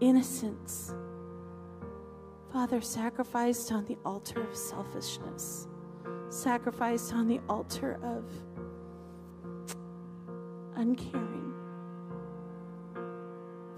[0.00, 0.94] innocence.
[2.52, 5.68] Father, sacrificed on the altar of selfishness,
[6.30, 8.24] sacrificed on the altar of
[10.76, 11.52] uncaring.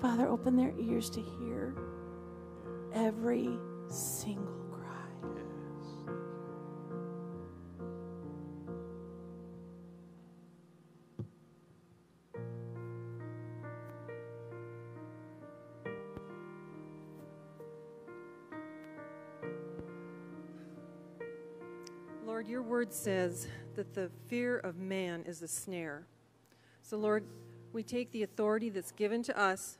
[0.00, 1.74] Father, open their ears to hear
[2.94, 4.67] every single
[22.79, 26.07] word says that the fear of man is a snare.
[26.81, 27.25] So, Lord,
[27.73, 29.79] we take the authority that's given to us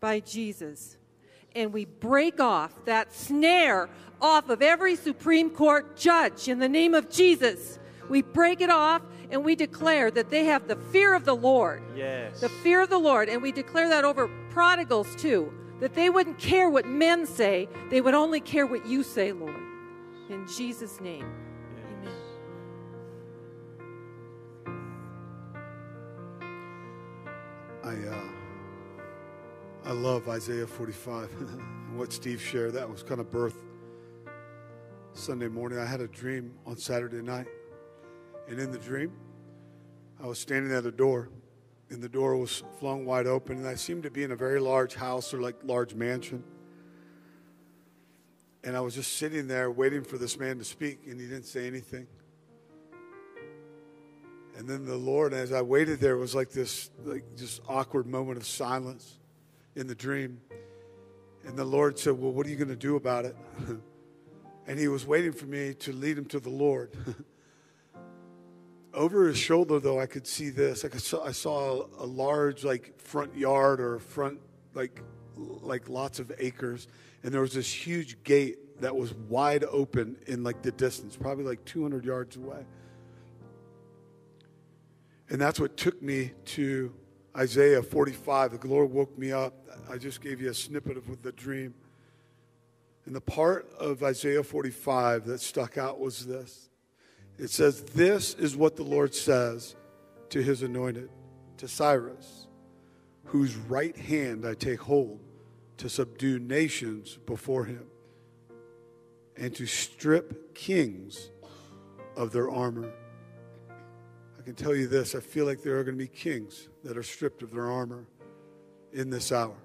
[0.00, 0.96] by Jesus
[1.54, 3.88] and we break off that snare
[4.20, 7.78] off of every Supreme Court judge in the name of Jesus.
[8.10, 11.84] We break it off and we declare that they have the fear of the Lord.
[11.94, 12.40] Yes.
[12.40, 13.28] The fear of the Lord.
[13.28, 18.00] And we declare that over prodigals too, that they wouldn't care what men say, they
[18.00, 19.62] would only care what you say, Lord.
[20.28, 21.47] In Jesus' name.
[27.88, 28.20] I uh,
[29.86, 32.74] I love Isaiah 45 and what Steve shared.
[32.74, 33.56] That was kind of birth
[35.14, 35.78] Sunday morning.
[35.78, 37.46] I had a dream on Saturday night,
[38.46, 39.12] and in the dream,
[40.22, 41.30] I was standing at a door,
[41.88, 44.60] and the door was flung wide open, and I seemed to be in a very
[44.60, 46.44] large house or like large mansion.
[48.64, 51.46] And I was just sitting there waiting for this man to speak, and he didn't
[51.46, 52.06] say anything.
[54.58, 58.38] And then the Lord, as I waited there, was like this, like just awkward moment
[58.38, 59.20] of silence
[59.76, 60.40] in the dream.
[61.46, 63.36] And the Lord said, "Well, what are you going to do about it?"
[64.66, 66.90] and He was waiting for me to lead him to the Lord.
[68.94, 70.82] Over his shoulder, though, I could see this.
[70.82, 74.40] Like I saw, I saw a, large, like front yard or front,
[74.74, 75.00] like,
[75.36, 76.88] like lots of acres,
[77.22, 81.44] and there was this huge gate that was wide open in like the distance, probably
[81.44, 82.64] like 200 yards away.
[85.30, 86.92] And that's what took me to
[87.36, 88.60] Isaiah 45.
[88.60, 89.54] The Lord woke me up.
[89.90, 91.74] I just gave you a snippet of the dream.
[93.06, 96.68] And the part of Isaiah 45 that stuck out was this
[97.38, 99.76] it says, This is what the Lord says
[100.30, 101.08] to his anointed,
[101.58, 102.48] to Cyrus,
[103.24, 105.20] whose right hand I take hold
[105.78, 107.86] to subdue nations before him
[109.36, 111.30] and to strip kings
[112.16, 112.92] of their armor.
[114.48, 117.02] Can tell you this I feel like there are going to be kings that are
[117.02, 118.06] stripped of their armor
[118.94, 119.58] in this hour.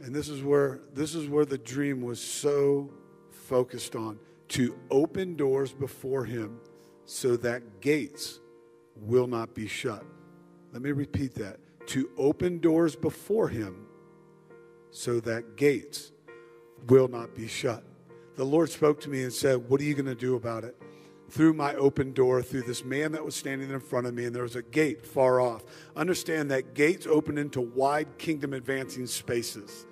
[0.00, 2.90] And this is where this is where the dream was so
[3.30, 4.18] focused on
[4.48, 6.58] to open doors before him
[7.04, 8.40] so that gates
[8.96, 10.04] will not be shut.
[10.72, 11.60] Let me repeat that.
[11.90, 13.86] To open doors before him
[14.90, 16.10] so that gates
[16.88, 17.84] will not be shut.
[18.34, 20.76] The Lord spoke to me and said, What are you going to do about it?
[21.30, 24.34] Through my open door, through this man that was standing in front of me, and
[24.34, 25.62] there was a gate far off.
[25.94, 29.86] Understand that gates open into wide kingdom advancing spaces.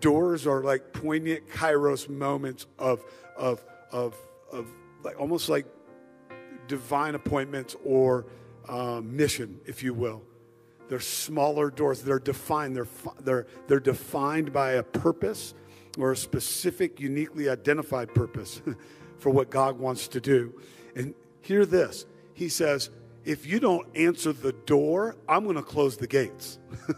[0.00, 3.04] Doors are like poignant kairos moments of,
[3.36, 4.16] of, of,
[4.50, 4.66] of
[5.04, 5.66] like almost like
[6.66, 8.26] divine appointments or
[8.68, 10.22] um, mission, if you will.
[10.88, 12.02] They're smaller doors.
[12.02, 12.76] They're defined.
[12.76, 12.88] They're,
[13.20, 15.54] they're, they're defined by a purpose
[15.98, 18.60] or a specific, uniquely identified purpose
[19.24, 20.52] for what God wants to do.
[20.94, 22.04] And hear this
[22.34, 22.90] He says,
[23.24, 26.58] if you don't answer the door, I'm going to close the gates.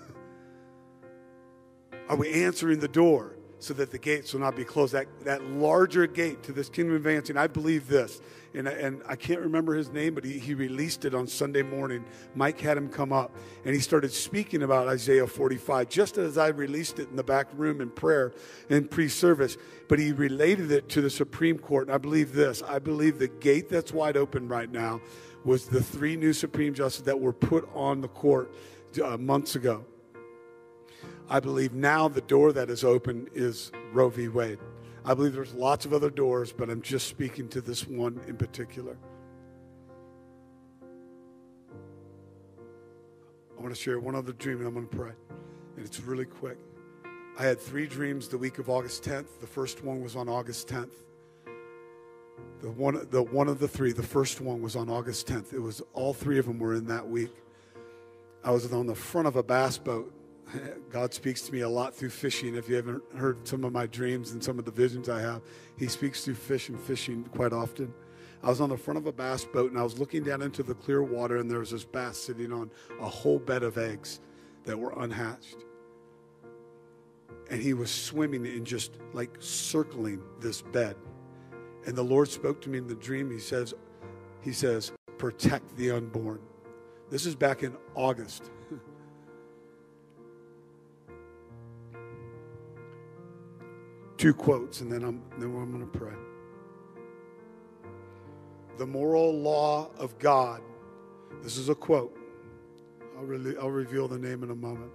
[2.08, 3.32] Are we answering the door?
[3.58, 4.92] so that the gates will not be closed.
[4.92, 8.20] That, that larger gate to this kingdom advancing, I believe this.
[8.56, 12.06] And, and I can't remember his name, but he, he released it on Sunday morning.
[12.34, 13.36] Mike had him come up,
[13.66, 17.48] and he started speaking about Isaiah 45, just as I released it in the back
[17.52, 18.32] room in prayer
[18.70, 19.58] in pre service.
[19.88, 21.88] But he related it to the Supreme Court.
[21.88, 25.02] And I believe this I believe the gate that's wide open right now
[25.44, 28.52] was the three new Supreme Justices that were put on the court
[29.04, 29.84] uh, months ago.
[31.28, 34.28] I believe now the door that is open is Roe v.
[34.28, 34.58] Wade.
[35.08, 38.36] I believe there's lots of other doors, but I'm just speaking to this one in
[38.36, 38.98] particular.
[43.56, 45.12] I want to share one other dream and I'm going to pray.
[45.76, 46.58] And it's really quick.
[47.38, 49.38] I had three dreams the week of August 10th.
[49.40, 50.90] The first one was on August 10th.
[52.60, 55.52] The one, the one of the three, the first one was on August 10th.
[55.52, 57.32] It was all three of them were in that week.
[58.42, 60.12] I was on the front of a bass boat.
[60.90, 62.54] God speaks to me a lot through fishing.
[62.54, 65.42] If you haven't heard some of my dreams and some of the visions I have,
[65.76, 67.92] He speaks through fish and fishing quite often.
[68.42, 70.62] I was on the front of a bass boat and I was looking down into
[70.62, 72.70] the clear water, and there was this bass sitting on
[73.00, 74.20] a whole bed of eggs
[74.64, 75.64] that were unhatched.
[77.50, 80.96] And he was swimming and just like circling this bed.
[81.86, 83.30] And the Lord spoke to me in the dream.
[83.30, 83.74] He says,
[84.42, 86.40] He says, protect the unborn.
[87.10, 88.50] This is back in August.
[94.16, 96.14] Two quotes, and then I'm, then I'm going to pray.
[98.78, 100.62] The moral law of God.
[101.42, 102.16] This is a quote.
[103.18, 104.92] I'll, I'll reveal the name in a moment.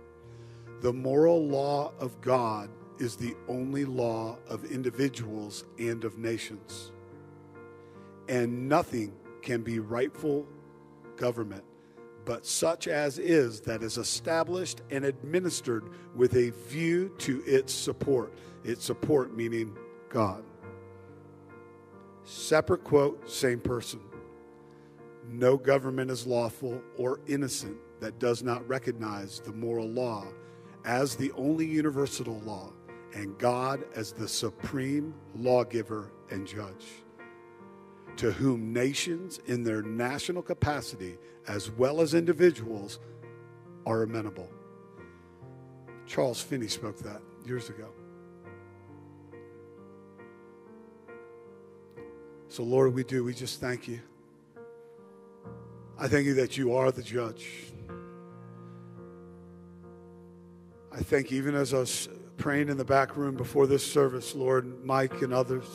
[0.82, 2.70] The moral law of God
[3.00, 6.92] is the only law of individuals and of nations.
[8.28, 10.48] And nothing can be rightful
[11.18, 11.64] government
[12.26, 18.34] but such as is that is established and administered with a view to its support.
[18.64, 19.76] Its support meaning
[20.10, 20.44] God.
[22.24, 24.00] Separate quote, same person.
[25.28, 30.26] No government is lawful or innocent that does not recognize the moral law
[30.86, 32.72] as the only universal law
[33.14, 37.01] and God as the supreme lawgiver and judge,
[38.18, 43.00] to whom nations in their national capacity as well as individuals
[43.86, 44.50] are amenable.
[46.06, 47.88] Charles Finney spoke that years ago.
[52.48, 53.24] So, Lord, we do.
[53.24, 54.02] We just thank you.
[55.98, 57.48] I thank you that you are the judge.
[60.92, 64.36] I thank you, even as I was praying in the back room before this service,
[64.36, 65.66] Lord, Mike and others,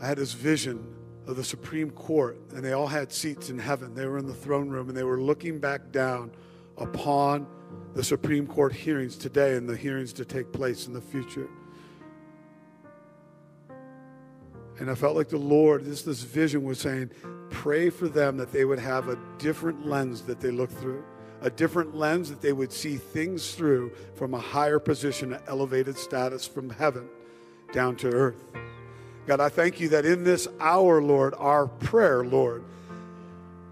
[0.00, 0.94] I had this vision
[1.26, 3.94] of the Supreme Court, and they all had seats in heaven.
[3.94, 6.30] They were in the throne room, and they were looking back down
[6.76, 7.46] upon
[7.94, 11.48] the Supreme Court hearings today and the hearings to take place in the future.
[14.78, 17.10] And I felt like the Lord, this, this vision was saying,
[17.48, 21.02] pray for them that they would have a different lens that they look through,
[21.40, 25.96] a different lens that they would see things through from a higher position, an elevated
[25.96, 27.08] status from heaven
[27.72, 28.44] down to earth.
[29.26, 32.64] God, I thank you that in this hour, Lord, our prayer, Lord,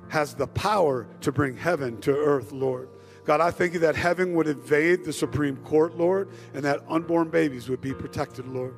[0.09, 2.89] has the power to bring heaven to earth, Lord.
[3.25, 7.31] God, I thank you that heaven would invade the Supreme Court, Lord, and that unborn
[7.31, 8.75] babies would be protected, Lord.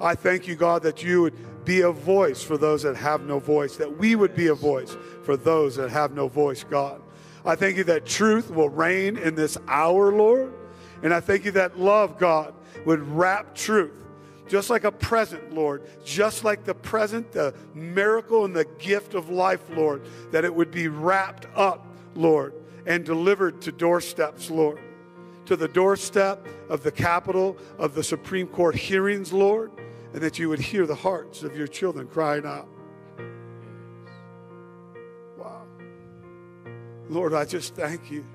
[0.00, 3.38] I thank you, God, that you would be a voice for those that have no
[3.38, 7.02] voice, that we would be a voice for those that have no voice, God.
[7.44, 10.52] I thank you that truth will reign in this hour, Lord.
[11.02, 12.54] And I thank you that love, God,
[12.84, 13.99] would wrap truth
[14.50, 19.30] just like a present, Lord, just like the present, the miracle and the gift of
[19.30, 21.86] life, Lord, that it would be wrapped up,
[22.16, 22.52] Lord,
[22.84, 24.80] and delivered to doorsteps, Lord,
[25.46, 29.70] to the doorstep of the capital of the Supreme Court hearings, Lord,
[30.12, 32.66] and that you would hear the hearts of your children crying out.
[35.38, 35.62] Wow.
[37.08, 38.26] Lord, I just thank you.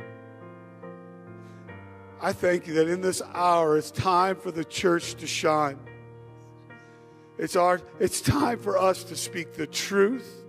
[2.22, 5.78] I thank you that in this hour it's time for the church to shine.
[7.38, 10.45] It's, our, it's time for us to speak the truth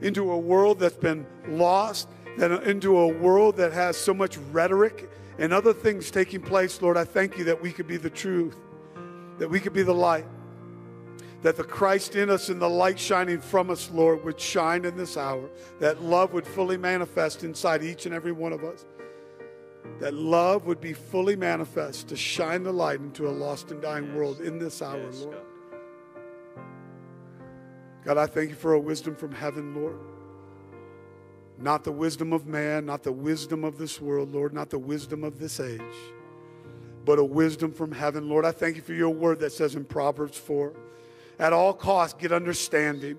[0.00, 2.08] into a world that's been lost,
[2.38, 5.08] that, into a world that has so much rhetoric
[5.38, 6.82] and other things taking place.
[6.82, 8.56] Lord, I thank you that we could be the truth,
[9.38, 10.26] that we could be the light,
[11.42, 14.96] that the Christ in us and the light shining from us, Lord, would shine in
[14.96, 18.84] this hour, that love would fully manifest inside each and every one of us
[20.00, 24.06] that love would be fully manifest to shine the light into a lost and dying
[24.06, 24.14] yes.
[24.16, 25.34] world in this hour, yes, Lord.
[25.34, 25.44] God.
[28.04, 29.98] God, I thank you for a wisdom from heaven, Lord.
[31.58, 35.22] Not the wisdom of man, not the wisdom of this world, Lord, not the wisdom
[35.22, 35.80] of this age,
[37.04, 38.28] but a wisdom from heaven.
[38.30, 40.72] Lord, I thank you for your word that says in Proverbs 4
[41.38, 43.18] at all costs, get understanding.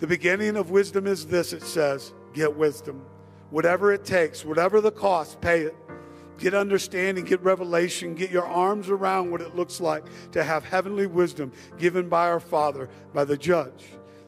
[0.00, 3.04] The beginning of wisdom is this it says, get wisdom.
[3.50, 5.76] Whatever it takes, whatever the cost, pay it.
[6.38, 11.06] Get understanding, get revelation, get your arms around what it looks like to have heavenly
[11.06, 13.84] wisdom given by our Father, by the judge,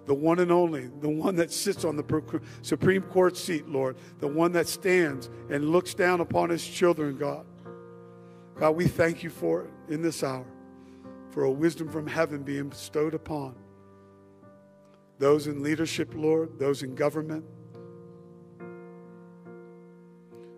[0.07, 4.29] the one and only, the one that sits on the Supreme Court seat, Lord, the
[4.29, 7.45] one that stands and looks down upon his children, God.
[8.55, 10.47] God, we thank you for it in this hour,
[11.31, 13.57] for a wisdom from heaven being bestowed upon
[15.19, 17.45] those in leadership, Lord, those in government,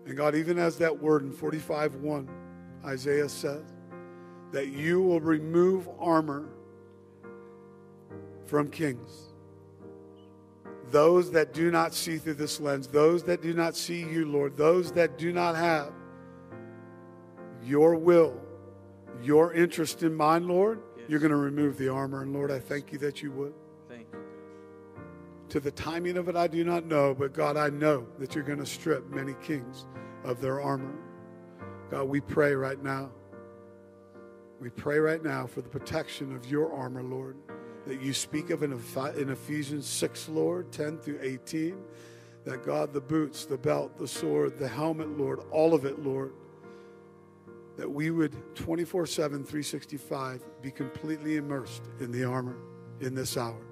[0.09, 2.29] And God, even as that word in 45 1,
[2.83, 3.61] Isaiah says,
[4.51, 6.49] that you will remove armor
[8.47, 9.27] from kings.
[10.89, 14.57] Those that do not see through this lens, those that do not see you, Lord,
[14.57, 15.93] those that do not have
[17.63, 18.41] your will,
[19.21, 21.05] your interest in mind, Lord, yes.
[21.07, 22.23] you're going to remove the armor.
[22.23, 23.53] And Lord, I thank you that you would.
[25.49, 28.43] To the timing of it, I do not know, but God, I know that you're
[28.43, 29.87] going to strip many kings
[30.23, 30.93] of their armor.
[31.89, 33.09] God, we pray right now.
[34.59, 37.35] We pray right now for the protection of your armor, Lord,
[37.87, 41.81] that you speak of in, Ephesians 6, Lord, 10 through 18.
[42.45, 46.33] That God, the boots, the belt, the sword, the helmet, Lord, all of it, Lord,
[47.75, 52.57] that we would 24 7, 365 be completely immersed in the armor
[52.99, 53.68] in this hour.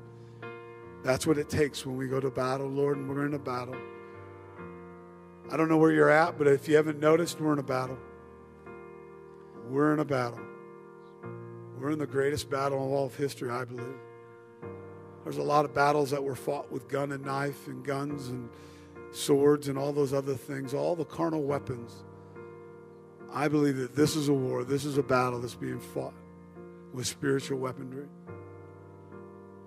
[1.07, 3.77] That's what it takes when we go to battle, Lord, and we're in a battle.
[5.49, 7.97] I don't know where you're at, but if you haven't noticed, we're in a battle.
[9.69, 10.41] We're in a battle.
[11.79, 13.95] We're in the greatest battle of all of history, I believe.
[15.23, 18.49] There's a lot of battles that were fought with gun and knife and guns and
[19.13, 22.03] swords and all those other things, all the carnal weapons.
[23.31, 26.15] I believe that this is a war, this is a battle that's being fought
[26.91, 28.09] with spiritual weaponry.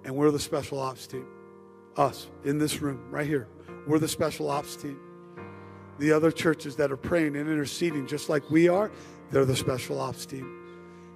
[0.05, 1.27] And we're the special ops team.
[1.97, 3.49] Us in this room, right here.
[3.87, 4.99] We're the special ops team.
[5.99, 8.91] The other churches that are praying and interceding just like we are,
[9.31, 10.57] they're the special ops team.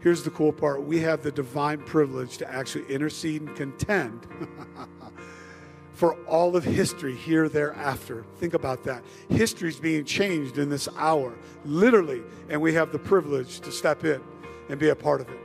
[0.00, 4.26] Here's the cool part we have the divine privilege to actually intercede and contend
[5.94, 8.26] for all of history here thereafter.
[8.36, 9.02] Think about that.
[9.30, 11.32] History's being changed in this hour,
[11.64, 14.20] literally, and we have the privilege to step in
[14.68, 15.38] and be a part of it.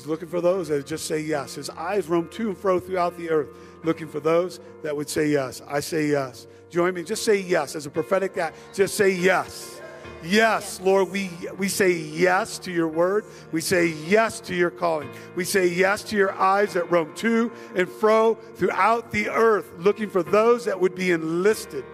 [0.00, 1.56] He's looking for those that just say yes.
[1.56, 3.50] His eyes roam to and fro throughout the earth,
[3.84, 5.60] looking for those that would say yes.
[5.68, 6.46] I say yes.
[6.70, 7.02] Join me.
[7.02, 8.56] Just say yes as a prophetic act.
[8.72, 9.78] Just say yes.
[10.24, 13.26] Yes, Lord, we, we say yes to your word.
[13.52, 15.10] We say yes to your calling.
[15.34, 20.08] We say yes to your eyes that roam to and fro throughout the earth, looking
[20.08, 21.84] for those that would be enlisted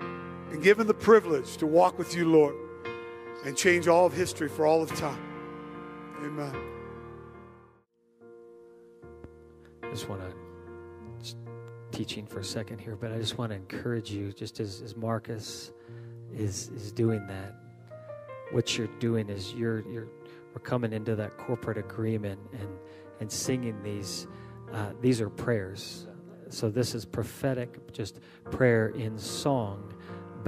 [0.00, 2.54] and given the privilege to walk with you, Lord,
[3.44, 5.27] and change all of history for all of time.
[6.20, 6.52] Amen.
[9.84, 11.36] I just want to
[11.92, 14.96] teaching for a second here, but I just want to encourage you, just as, as
[14.96, 15.72] Marcus
[16.34, 17.54] is is doing that.
[18.50, 20.08] What you're doing is you're you're
[20.54, 22.68] we're coming into that corporate agreement and
[23.20, 24.26] and singing these.
[24.72, 26.06] Uh, these are prayers.
[26.50, 29.94] So this is prophetic, just prayer in song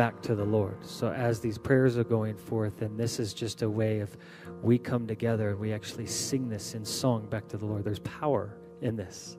[0.00, 0.78] back to the Lord.
[0.80, 4.16] So as these prayers are going forth, and this is just a way of
[4.62, 7.84] we come together and we actually sing this in song back to the Lord.
[7.84, 9.36] There's power in this.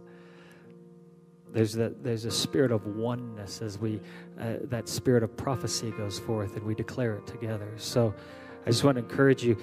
[1.51, 4.01] There's, a there's a spirit of oneness as we,
[4.39, 7.74] uh, that spirit of prophecy goes forth and we declare it together.
[7.78, 8.14] So
[8.64, 9.57] I just want to encourage you,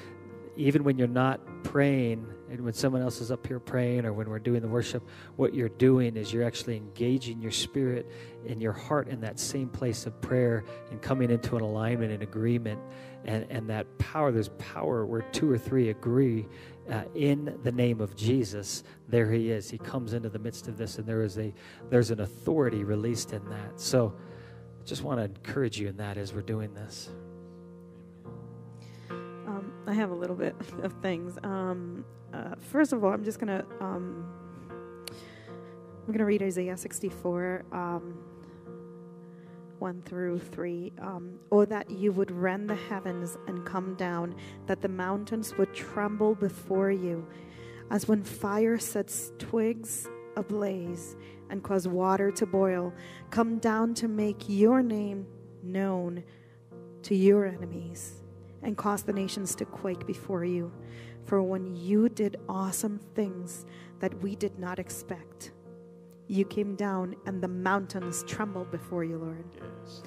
[0.59, 4.29] even when you're not praying, and when someone else is up here praying, or when
[4.29, 5.07] we're doing the worship,
[5.37, 8.11] what you're doing is you're actually engaging your spirit
[8.49, 12.23] and your heart in that same place of prayer and coming into an alignment and
[12.23, 12.81] agreement.
[13.25, 16.47] And, and that power, there's power where two or three agree
[16.91, 19.71] uh, in the name of Jesus, there he is.
[19.71, 21.53] He comes into the midst of this, and there is a
[21.91, 23.79] there's an authority released in that.
[23.79, 24.15] So,
[24.81, 27.11] I just want to encourage you in that as we're doing this.
[29.89, 31.39] I have a little bit of things.
[31.43, 34.31] Um, uh, first of all, I'm just gonna um,
[36.07, 37.65] I'm gonna read Isaiah 64.
[37.73, 38.19] Um,
[39.79, 40.93] 1 through 3.
[41.01, 44.35] Um, or that you would rend the heavens and come down,
[44.67, 47.25] that the mountains would tremble before you,
[47.93, 51.15] as when fire sets twigs ablaze
[51.51, 52.93] and cause water to boil.
[53.31, 55.29] Come down to make your name
[55.63, 56.25] known
[57.03, 58.25] to your enemies
[58.63, 60.73] and cause the nations to quake before you.
[61.25, 63.67] For when you did awesome things
[64.01, 65.53] that we did not expect,
[66.27, 69.45] you came down and the mountains trembled before you, Lord.
[69.57, 70.03] Yes.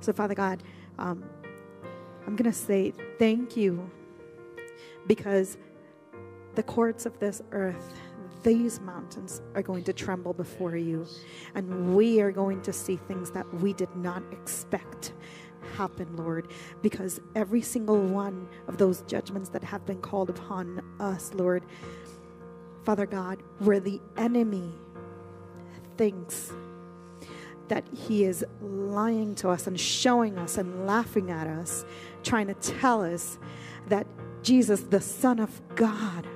[0.00, 0.62] So, Father God,
[0.98, 1.24] um,
[2.26, 3.90] I'm going to say thank you
[5.06, 5.56] because
[6.54, 7.92] the courts of this earth,
[8.42, 11.06] these mountains are going to tremble before you.
[11.54, 15.12] And we are going to see things that we did not expect
[15.76, 16.48] happen, Lord,
[16.82, 21.64] because every single one of those judgments that have been called upon us, Lord,
[22.84, 24.72] Father God, where the enemy
[25.96, 26.52] thinks
[27.68, 31.84] that he is lying to us and showing us and laughing at us,
[32.22, 33.38] trying to tell us
[33.88, 34.06] that
[34.42, 36.26] Jesus, the Son of God,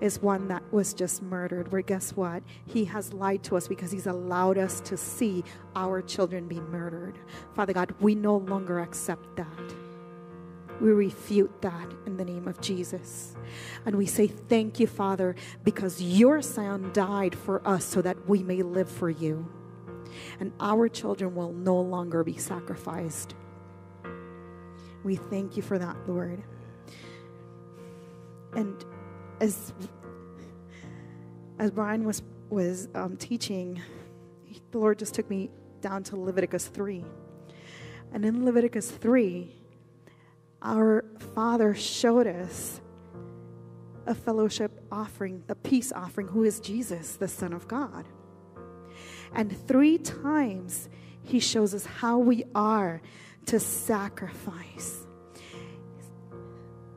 [0.00, 1.72] is one that was just murdered.
[1.72, 2.42] Where guess what?
[2.66, 5.44] He has lied to us because he's allowed us to see
[5.74, 7.18] our children be murdered.
[7.54, 9.74] Father God, we no longer accept that.
[10.80, 13.34] We refute that in the name of Jesus.
[13.84, 15.34] And we say, Thank you, Father,
[15.64, 19.50] because your Son died for us so that we may live for you.
[20.38, 23.34] And our children will no longer be sacrificed.
[25.02, 26.42] We thank you for that, Lord.
[28.54, 28.84] And
[29.40, 29.72] as
[31.58, 33.80] as Brian was was um, teaching,
[34.70, 37.04] the Lord just took me down to Leviticus three,
[38.12, 39.54] and in Leviticus three,
[40.62, 42.80] our Father showed us
[44.06, 48.06] a fellowship offering, a peace offering, who is Jesus, the Son of God.
[49.34, 50.88] And three times
[51.22, 53.02] he shows us how we are
[53.46, 55.06] to sacrifice.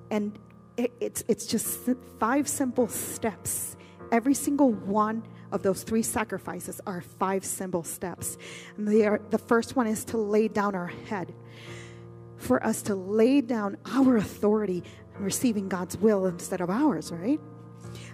[0.09, 0.39] And
[0.83, 1.79] it, it's, it's just
[2.19, 3.75] five simple steps.
[4.11, 8.37] Every single one of those three sacrifices are five simple steps.
[8.77, 11.33] And they are, the first one is to lay down our head
[12.41, 14.83] for us to lay down our authority
[15.19, 17.39] receiving God's will instead of ours, right?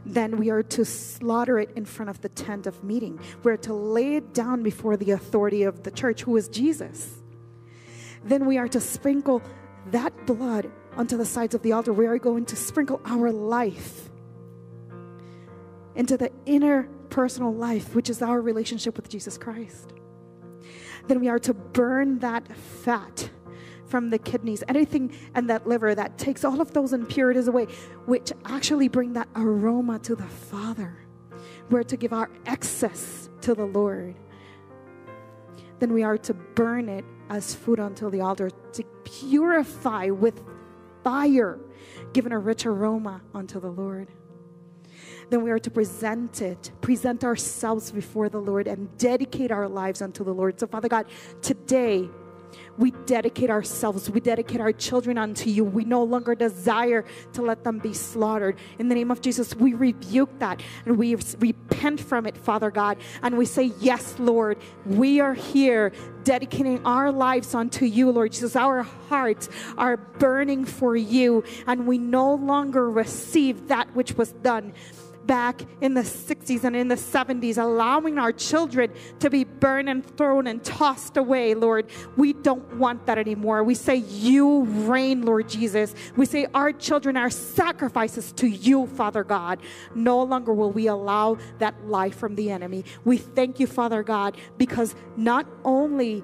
[0.06, 3.20] Then we are to slaughter it in front of the tent of meeting.
[3.44, 7.24] We're to lay it down before the authority of the church, who is Jesus.
[8.24, 9.42] Then we are to sprinkle
[9.92, 11.94] that blood onto the sides of the altar.
[11.94, 14.10] We are going to sprinkle our life
[15.96, 19.94] into the inner personal life, which is our relationship with Jesus Christ.
[21.08, 23.30] Then we are to burn that fat
[23.86, 27.66] from the kidneys, anything and that liver that takes all of those impurities away,
[28.06, 30.98] which actually bring that aroma to the Father.
[31.70, 34.16] We're to give our excess to the Lord.
[35.80, 40.42] Then we are to burn it as food until the altar, to purify with
[41.08, 41.58] fire,
[42.12, 44.10] giving a rich aroma unto the Lord.
[45.30, 50.02] Then we are to present it, present ourselves before the Lord, and dedicate our lives
[50.02, 50.60] unto the Lord.
[50.60, 51.06] So, Father God,
[51.42, 52.10] today,
[52.78, 55.64] we dedicate ourselves, we dedicate our children unto you.
[55.64, 58.58] We no longer desire to let them be slaughtered.
[58.78, 62.98] In the name of Jesus, we rebuke that and we repent from it, Father God.
[63.24, 65.92] And we say, Yes, Lord, we are here
[66.28, 68.54] dedicating our lives unto you, Lord Jesus.
[68.58, 69.48] Our hearts
[69.78, 74.74] are burning for you, and we no longer receive that which was done
[75.28, 80.06] back in the 60s and in the 70s, allowing our children to be burned and
[80.18, 81.90] thrown and tossed away, Lord.
[82.16, 83.64] We don't want that anymore.
[83.64, 85.94] We say, You reign, Lord Jesus.
[86.16, 89.60] We say, Our children are sacrifices to you, Father God.
[89.94, 92.86] No longer will we allow that life from the enemy.
[93.04, 96.24] We thank you, Father God, because not only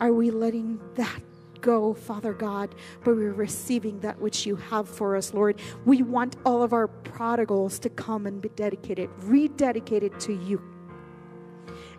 [0.00, 1.22] are we letting that
[1.64, 5.58] go, Father God, but we're receiving that which you have for us, Lord.
[5.86, 10.62] We want all of our prodigals to come and be dedicated, rededicated to you.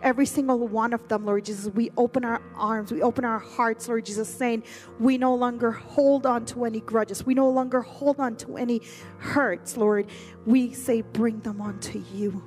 [0.03, 3.87] Every single one of them, Lord Jesus, we open our arms, we open our hearts,
[3.87, 4.63] Lord Jesus, saying,
[4.99, 8.83] We no longer hold on to any grudges, we no longer hold on to any
[9.17, 10.05] hurts, Lord.
[10.45, 12.43] We say, Bring them onto you.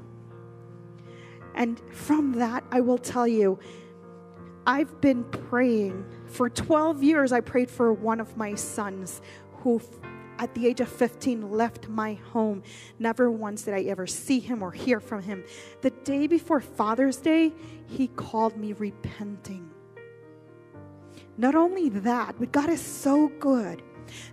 [1.56, 3.58] And from that, I will tell you,
[4.64, 7.32] I've been praying for 12 years.
[7.32, 9.20] I prayed for one of my sons
[9.58, 9.80] who,
[10.38, 12.62] at the age of 15, left my home.
[12.98, 15.44] Never once did I ever see him or hear from him.
[15.80, 17.52] The day before Father's Day,
[17.86, 19.70] he called me repenting.
[21.36, 23.82] Not only that, but God is so good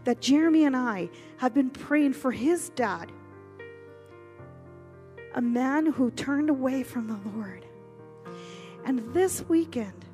[0.06, 3.12] that Jeremy and I have been praying for his dad,
[5.36, 7.66] a man who turned away from the Lord.
[8.86, 10.06] And this weekend,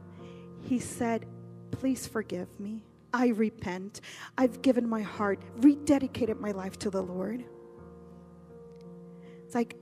[0.61, 1.25] he said,
[1.72, 2.82] Please forgive me.
[3.13, 4.01] I repent.
[4.38, 7.43] I've given my heart, rededicated my life to the Lord.
[9.45, 9.76] It's like,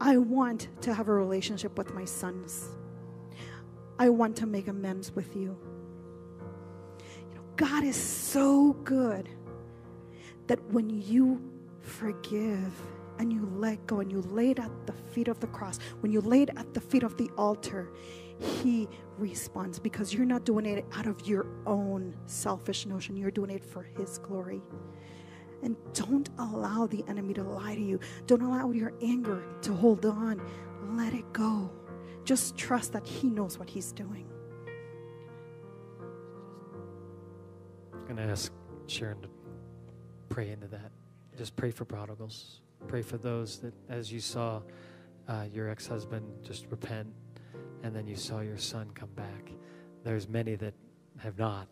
[0.00, 2.68] I want to have a relationship with my sons.
[3.98, 5.56] I want to make amends with you.
[7.18, 9.28] you know, God is so good
[10.48, 11.40] that when you
[11.80, 12.72] forgive
[13.18, 16.20] and you let go and you laid at the feet of the cross, when you
[16.20, 17.88] laid at the feet of the altar,
[18.38, 23.50] He responds because you're not doing it out of your own selfish notion, you're doing
[23.50, 24.62] it for His glory.
[25.62, 27.98] And don't allow the enemy to lie to you.
[28.26, 30.40] Don't allow your anger to hold on.
[30.96, 31.70] Let it go.
[32.24, 34.26] Just trust that He knows what He's doing.
[37.94, 38.52] I'm going to ask
[38.86, 39.28] Sharon to
[40.28, 40.92] pray into that.
[41.36, 42.60] Just pray for prodigals.
[42.86, 44.60] Pray for those that, as you saw
[45.28, 47.08] uh, your ex husband just repent
[47.86, 49.52] and then you saw your son come back.
[50.02, 50.74] There's many that
[51.18, 51.68] have not.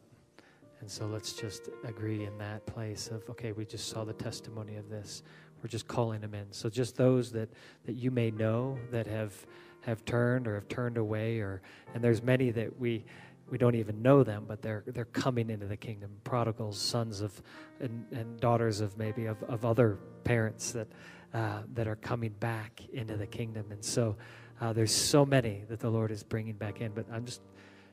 [0.80, 4.76] And so let's just agree in that place of, okay, we just saw the testimony
[4.76, 5.24] of this.
[5.60, 6.46] We're just calling them in.
[6.52, 7.48] So just those that,
[7.86, 9.34] that you may know that have
[9.80, 11.60] have turned or have turned away or
[11.92, 13.04] and there's many that we
[13.50, 16.10] we don't even know them, but they're they're coming into the kingdom.
[16.22, 17.42] Prodigals, sons of
[17.80, 20.88] and, and daughters of maybe of, of other parents that
[21.34, 23.66] uh, that are coming back into the kingdom.
[23.72, 24.16] And so
[24.60, 26.92] uh, there's so many that the Lord is bringing back in.
[26.92, 27.40] But I'm just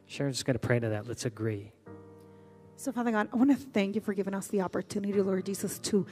[0.07, 1.07] Sharon's just going to pray into that.
[1.07, 1.71] Let's agree.
[2.75, 5.79] So, Father God, I want to thank you for giving us the opportunity, Lord Jesus,
[5.79, 6.05] to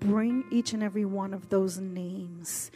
[0.00, 2.70] bring each and every one of those names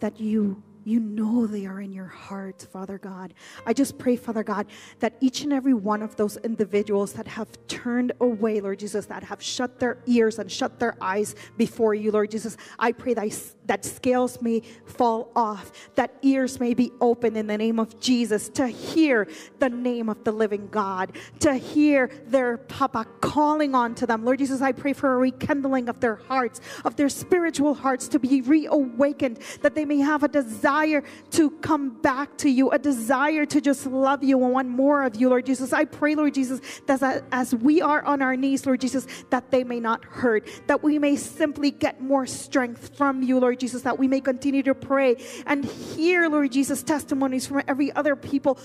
[0.00, 3.32] that you you know they are in your heart, Father God.
[3.66, 4.66] I just pray, Father God,
[5.00, 9.24] that each and every one of those individuals that have turned away, Lord Jesus, that
[9.24, 13.30] have shut their ears and shut their eyes before you, Lord Jesus, I pray that,
[13.66, 18.48] that scales may fall off, that ears may be open in the name of Jesus
[18.50, 24.06] to hear the name of the living God, to hear their Papa calling on to
[24.06, 24.24] them.
[24.24, 28.18] Lord Jesus, I pray for a rekindling of their hearts, of their spiritual hearts to
[28.18, 33.46] be reawakened, that they may have a desire to come back to you, a desire
[33.46, 35.72] to just love you and want more of you, Lord Jesus.
[35.72, 39.64] I pray, Lord Jesus, that as we are on our knees, Lord Jesus, that they
[39.64, 43.98] may not hurt, that we may simply get more strength from you, Lord Jesus, that
[43.98, 48.58] we may continue to pray and hear, Lord Jesus, testimonies from every other people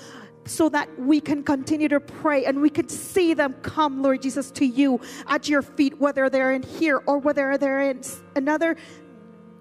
[0.46, 4.52] so that we can continue to pray and we can see them come, Lord Jesus,
[4.52, 8.02] to you at your feet, whether they're in here or whether they're in
[8.36, 8.76] another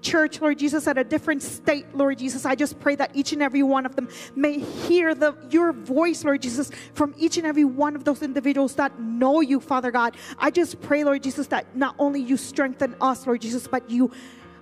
[0.01, 2.45] church, Lord Jesus, at a different state, Lord Jesus.
[2.45, 6.25] I just pray that each and every one of them may hear the your voice,
[6.25, 10.17] Lord Jesus, from each and every one of those individuals that know you, Father God.
[10.39, 14.11] I just pray, Lord Jesus, that not only you strengthen us, Lord Jesus, but you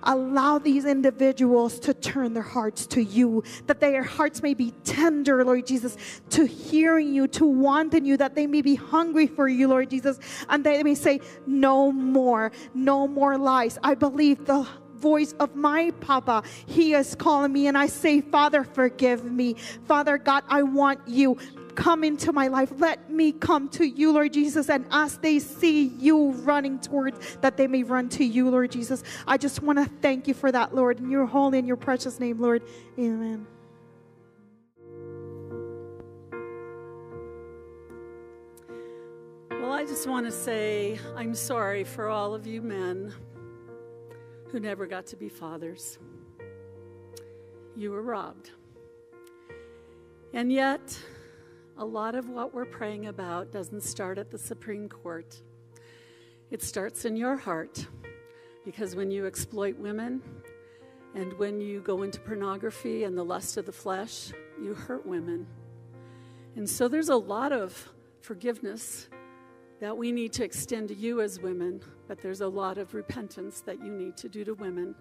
[0.03, 5.43] allow these individuals to turn their hearts to you, that their hearts may be tender,
[5.43, 5.97] Lord Jesus,
[6.31, 10.19] to hearing you, to wanting you, that they may be hungry for you, Lord Jesus,
[10.49, 13.77] and they may say, No more, no more lies.
[13.83, 14.67] I believe the
[14.97, 16.43] voice of my Papa.
[16.65, 19.55] He is calling me, and I say, Father, forgive me.
[19.85, 21.37] Father God, I want you.
[21.77, 22.71] Come into my life.
[22.77, 24.67] Let me come to you, Lord Jesus.
[24.67, 29.03] And as they see you running towards, that they may run to you, Lord Jesus.
[29.27, 30.99] I just want to thank you for that, Lord.
[30.99, 32.63] In your holy and your precious name, Lord.
[32.97, 33.45] Amen.
[39.51, 43.13] Well, I just want to say I'm sorry for all of you men
[44.51, 45.99] who never got to be fathers.
[47.75, 48.49] You were robbed.
[50.33, 50.99] And yet,
[51.77, 55.41] a lot of what we're praying about doesn't start at the Supreme Court.
[56.49, 57.85] It starts in your heart.
[58.65, 60.21] Because when you exploit women
[61.15, 65.47] and when you go into pornography and the lust of the flesh, you hurt women.
[66.57, 69.07] And so there's a lot of forgiveness
[69.79, 73.61] that we need to extend to you as women, but there's a lot of repentance
[73.61, 74.95] that you need to do to women.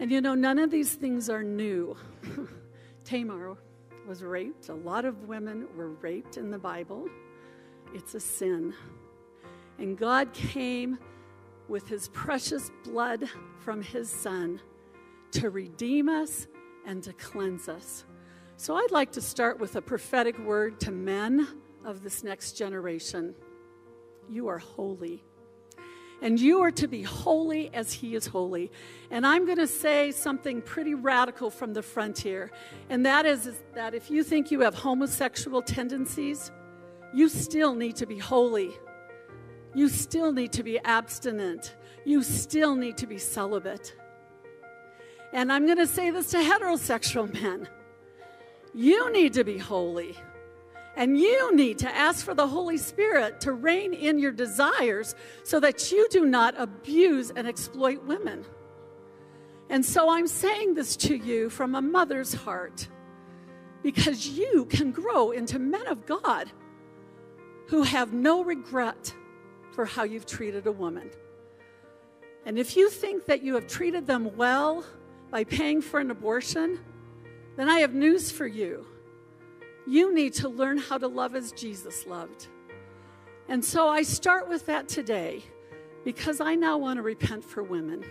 [0.00, 1.94] And you know, none of these things are new.
[3.04, 3.58] Tamar
[4.06, 4.68] was raped.
[4.68, 7.08] A lot of women were raped in the Bible.
[7.94, 8.74] It's a sin.
[9.78, 10.98] And God came
[11.68, 13.28] with his precious blood
[13.58, 14.60] from his son
[15.32, 16.46] to redeem us
[16.86, 18.04] and to cleanse us.
[18.56, 21.48] So I'd like to start with a prophetic word to men
[21.84, 23.34] of this next generation.
[24.30, 25.22] You are holy.
[26.22, 28.70] And you are to be holy as He is holy.
[29.10, 32.50] And I'm going to say something pretty radical from the frontier.
[32.88, 36.50] And that is, is that if you think you have homosexual tendencies,
[37.12, 38.70] you still need to be holy.
[39.74, 41.76] You still need to be abstinent.
[42.04, 43.94] You still need to be celibate.
[45.32, 47.68] And I'm going to say this to heterosexual men
[48.76, 50.14] you need to be holy.
[50.96, 55.60] And you need to ask for the Holy Spirit to reign in your desires so
[55.60, 58.46] that you do not abuse and exploit women.
[59.68, 62.88] And so I'm saying this to you from a mother's heart
[63.82, 66.50] because you can grow into men of God
[67.66, 69.14] who have no regret
[69.72, 71.10] for how you've treated a woman.
[72.46, 74.84] And if you think that you have treated them well
[75.30, 76.78] by paying for an abortion,
[77.56, 78.86] then I have news for you.
[79.86, 82.48] You need to learn how to love as Jesus loved.
[83.48, 85.44] And so I start with that today
[86.04, 88.04] because I now want to repent for women.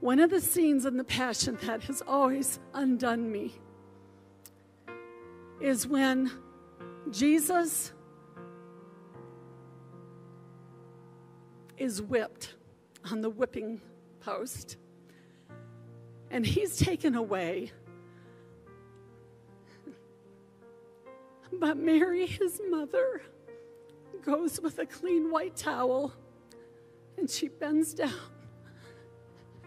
[0.00, 3.52] One of the scenes in The Passion that has always undone me
[5.60, 6.30] is when
[7.12, 7.92] Jesus
[11.78, 12.54] is whipped
[13.10, 13.80] on the whipping
[14.20, 14.76] post
[16.32, 17.70] and he's taken away.
[21.58, 23.22] But Mary, his mother,
[24.22, 26.12] goes with a clean white towel
[27.18, 28.12] and she bends down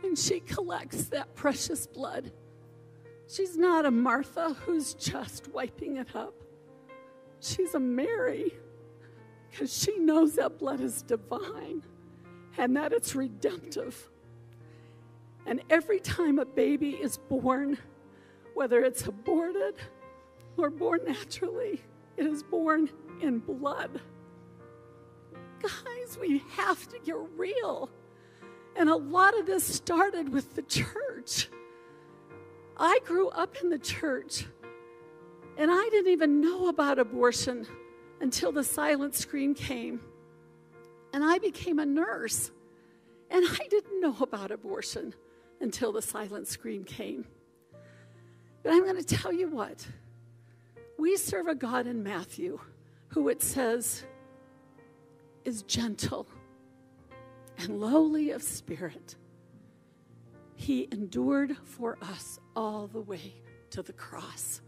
[0.03, 2.31] and she collects that precious blood.
[3.27, 6.33] She's not a Martha who's just wiping it up.
[7.39, 8.53] She's a Mary
[9.49, 11.83] because she knows that blood is divine
[12.57, 14.09] and that it's redemptive.
[15.45, 17.77] And every time a baby is born,
[18.53, 19.75] whether it's aborted
[20.57, 21.81] or born naturally,
[22.17, 22.89] it is born
[23.21, 24.01] in blood.
[25.61, 27.89] Guys, we have to get real.
[28.75, 31.49] And a lot of this started with the church.
[32.77, 34.45] I grew up in the church,
[35.57, 37.65] and I didn't even know about abortion
[38.19, 40.01] until the silent scream came.
[41.13, 42.51] And I became a nurse,
[43.29, 45.13] and I didn't know about abortion
[45.61, 47.25] until the silent scream came.
[48.61, 49.87] But I'm going to tell you what
[50.97, 52.59] we serve a God in Matthew
[53.09, 54.03] who it says
[55.43, 56.27] is gentle
[57.57, 59.15] and lowly of spirit.
[60.55, 63.35] He endured for us all the way
[63.71, 64.61] to the cross.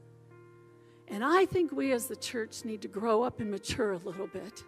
[1.08, 4.28] And I think we as the church need to grow up and mature a little
[4.28, 4.64] bit.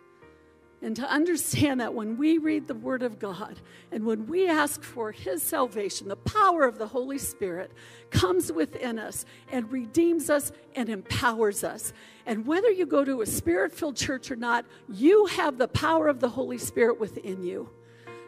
[0.81, 3.59] And to understand that when we read the Word of God
[3.91, 7.71] and when we ask for His salvation, the power of the Holy Spirit
[8.11, 11.91] comes within us and redeems us and empowers us.
[12.25, 16.07] And whether you go to a spirit filled church or not, you have the power
[16.07, 17.69] of the Holy Spirit within you.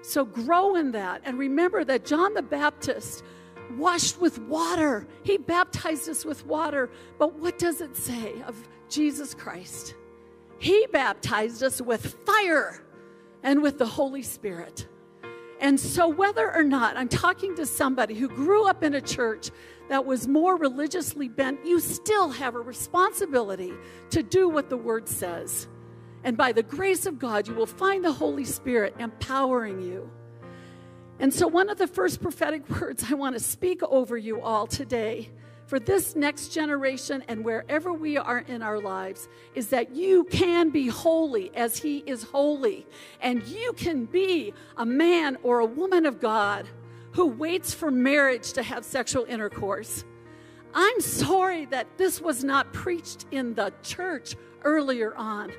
[0.01, 1.21] So grow in that.
[1.23, 3.23] And remember that John the Baptist
[3.77, 6.89] washed with water, he baptized us with water.
[7.17, 9.95] But what does it say of Jesus Christ?
[10.61, 12.83] He baptized us with fire
[13.41, 14.87] and with the Holy Spirit.
[15.59, 19.49] And so, whether or not I'm talking to somebody who grew up in a church
[19.89, 23.73] that was more religiously bent, you still have a responsibility
[24.11, 25.67] to do what the word says.
[26.23, 30.11] And by the grace of God, you will find the Holy Spirit empowering you.
[31.19, 34.67] And so, one of the first prophetic words I want to speak over you all
[34.67, 35.31] today
[35.71, 40.69] for this next generation and wherever we are in our lives is that you can
[40.69, 42.85] be holy as He is holy.
[43.21, 46.67] And you can be a man or a woman of God
[47.13, 50.03] who waits for marriage to have sexual intercourse.
[50.73, 55.53] I'm sorry that this was not preached in the church earlier on,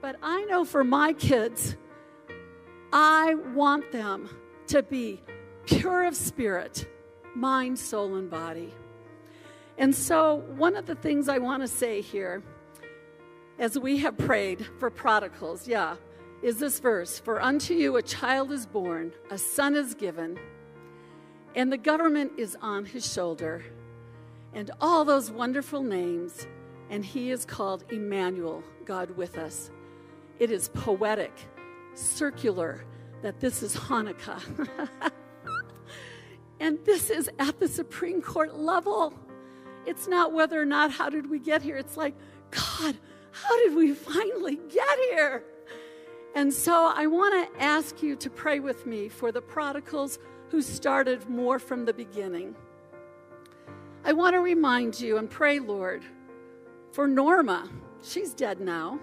[0.00, 1.76] but I know for my kids,
[2.90, 4.30] I want them
[4.68, 5.20] to be
[5.66, 6.88] pure of spirit,
[7.34, 8.72] mind, soul, and body.
[9.82, 12.40] And so, one of the things I want to say here,
[13.58, 15.96] as we have prayed for prodigals, yeah,
[16.40, 20.38] is this verse For unto you a child is born, a son is given,
[21.56, 23.64] and the government is on his shoulder,
[24.54, 26.46] and all those wonderful names,
[26.88, 29.72] and he is called Emmanuel, God with us.
[30.38, 31.32] It is poetic,
[31.94, 32.84] circular,
[33.22, 34.68] that this is Hanukkah.
[36.60, 39.12] and this is at the Supreme Court level.
[39.86, 41.76] It's not whether or not how did we get here.
[41.76, 42.14] It's like,
[42.50, 42.96] God,
[43.30, 45.44] how did we finally get here?
[46.34, 50.18] And so I want to ask you to pray with me for the prodigals
[50.50, 52.54] who started more from the beginning.
[54.04, 56.02] I want to remind you and pray, Lord,
[56.92, 57.70] for Norma.
[58.02, 58.98] She's dead now.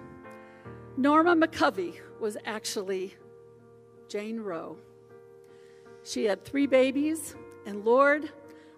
[0.98, 3.16] Norma McCorvey was actually
[4.08, 4.78] Jane Roe.
[6.04, 8.32] She had three babies, and Lord,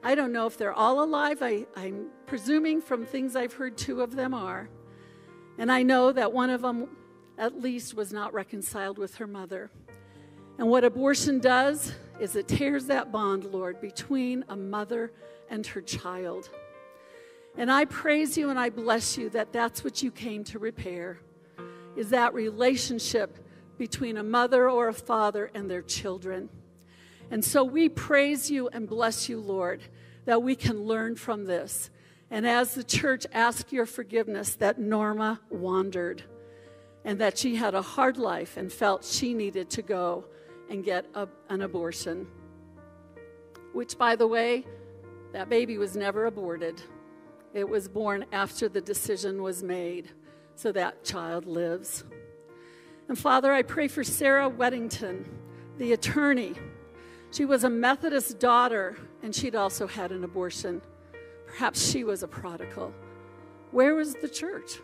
[0.04, 1.40] I don't know if they're all alive.
[1.42, 4.70] I, I'm presuming from things I've heard, two of them are.
[5.58, 6.90] And I know that one of them,
[7.38, 9.70] at least, was not reconciled with her mother.
[10.58, 15.12] And what abortion does is it tears that bond, Lord, between a mother
[15.50, 16.50] and her child.
[17.58, 21.20] And I praise you and I bless you that that's what you came to repair
[21.96, 23.38] is that relationship
[23.78, 26.50] between a mother or a father and their children.
[27.32, 29.82] And so we praise you and bless you, Lord,
[30.26, 31.90] that we can learn from this.
[32.30, 36.24] And as the church, ask your forgiveness that Norma wandered.
[37.04, 40.26] and that she had a hard life and felt she needed to go
[40.70, 42.28] and get a, an abortion.
[43.74, 44.66] Which, by the way,
[45.34, 46.82] that baby was never aborted.
[47.54, 50.10] It was born after the decision was made,
[50.56, 52.04] so that child lives.
[53.08, 55.26] And Father, I pray for Sarah Weddington,
[55.78, 56.54] the attorney.
[57.32, 60.82] She was a Methodist daughter, and she'd also had an abortion.
[61.48, 62.94] Perhaps she was a prodigal.
[63.72, 64.80] Where was the church?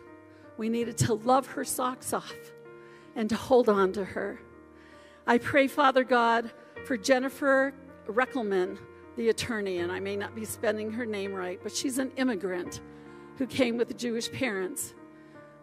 [0.56, 2.34] We needed to love her socks off
[3.14, 4.40] and to hold on to her.
[5.26, 6.50] I pray, Father God,
[6.86, 7.74] for Jennifer
[8.06, 8.78] Rikelman,
[9.16, 12.80] the attorney, and I may not be spelling her name right, but she's an immigrant
[13.36, 14.94] who came with Jewish parents.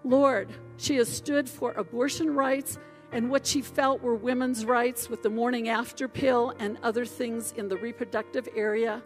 [0.03, 2.77] Lord, she has stood for abortion rights
[3.11, 7.53] and what she felt were women's rights with the morning after pill and other things
[7.53, 9.01] in the reproductive area.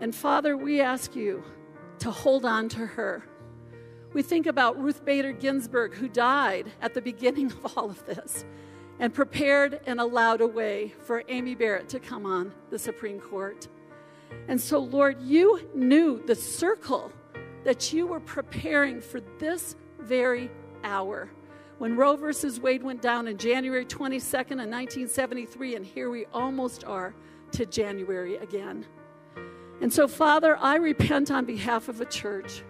[0.00, 1.42] And Father, we ask you
[2.00, 3.24] to hold on to her.
[4.12, 8.44] We think about Ruth Bader Ginsburg, who died at the beginning of all of this
[9.00, 13.66] and prepared and allowed a way for Amy Barrett to come on the Supreme Court.
[14.48, 17.10] And so, Lord, you knew the circle
[17.64, 20.50] that you were preparing for this very
[20.84, 21.30] hour.
[21.78, 26.84] When Roe versus Wade went down in January 22nd of 1973, and here we almost
[26.84, 27.14] are
[27.50, 28.86] to January again.
[29.80, 32.62] And so, Father, I repent on behalf of a church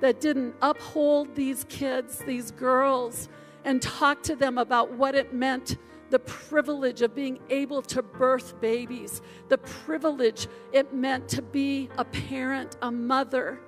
[0.00, 3.28] that didn't uphold these kids, these girls,
[3.64, 5.76] and talk to them about what it meant
[6.10, 12.04] the privilege of being able to birth babies, the privilege it meant to be a
[12.04, 13.60] parent, a mother,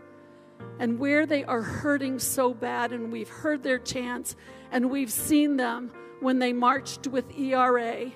[0.79, 2.93] and where they are hurting so bad.
[2.93, 4.37] And we've heard their chants
[4.71, 8.11] and we've seen them when they marched with ERA.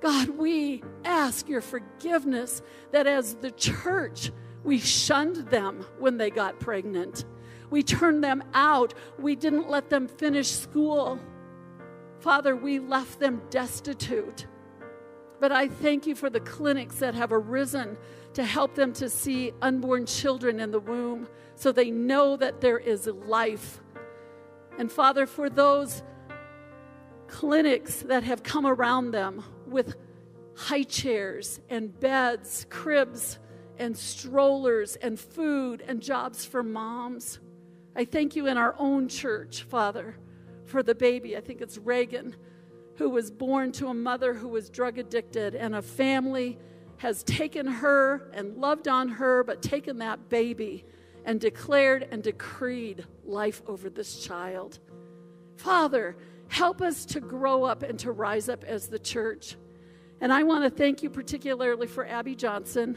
[0.00, 4.30] God, we ask your forgiveness that as the church,
[4.62, 7.24] we shunned them when they got pregnant.
[7.70, 8.94] We turned them out.
[9.18, 11.18] We didn't let them finish school.
[12.20, 14.46] Father, we left them destitute.
[15.40, 17.96] But I thank you for the clinics that have arisen
[18.34, 22.78] to help them to see unborn children in the womb so they know that there
[22.78, 23.80] is life.
[24.78, 26.02] And Father, for those
[27.26, 29.96] clinics that have come around them with
[30.54, 33.38] high chairs and beds, cribs,
[33.78, 37.40] and strollers and food and jobs for moms.
[37.94, 40.16] I thank you in our own church, Father,
[40.64, 41.36] for the baby.
[41.36, 42.36] I think it's Reagan,
[42.96, 46.58] who was born to a mother who was drug addicted, and a family
[46.98, 50.84] has taken her and loved on her, but taken that baby
[51.26, 54.78] and declared and decreed life over this child.
[55.56, 56.16] Father,
[56.48, 59.56] help us to grow up and to rise up as the church.
[60.22, 62.96] And I want to thank you particularly for Abby Johnson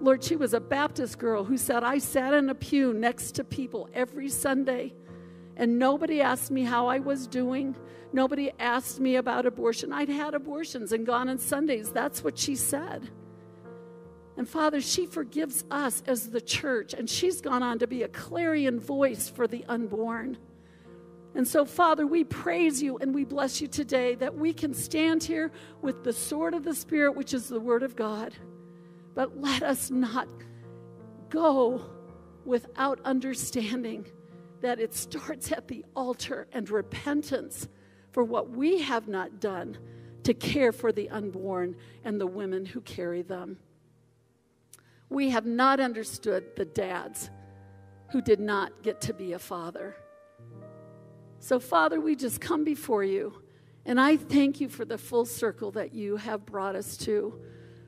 [0.00, 3.44] Lord, she was a Baptist girl who said, I sat in a pew next to
[3.44, 4.92] people every Sunday,
[5.56, 7.74] and nobody asked me how I was doing.
[8.12, 9.92] Nobody asked me about abortion.
[9.92, 11.92] I'd had abortions and gone on Sundays.
[11.92, 13.08] That's what she said.
[14.36, 18.08] And Father, she forgives us as the church, and she's gone on to be a
[18.08, 20.36] clarion voice for the unborn.
[21.34, 25.22] And so, Father, we praise you and we bless you today that we can stand
[25.22, 28.34] here with the sword of the Spirit, which is the Word of God.
[29.14, 30.28] But let us not
[31.28, 31.82] go
[32.44, 34.06] without understanding
[34.60, 37.68] that it starts at the altar and repentance
[38.12, 39.76] for what we have not done
[40.22, 43.58] to care for the unborn and the women who carry them.
[45.08, 47.30] We have not understood the dads
[48.10, 49.96] who did not get to be a father.
[51.38, 53.42] So, Father, we just come before you,
[53.84, 57.40] and I thank you for the full circle that you have brought us to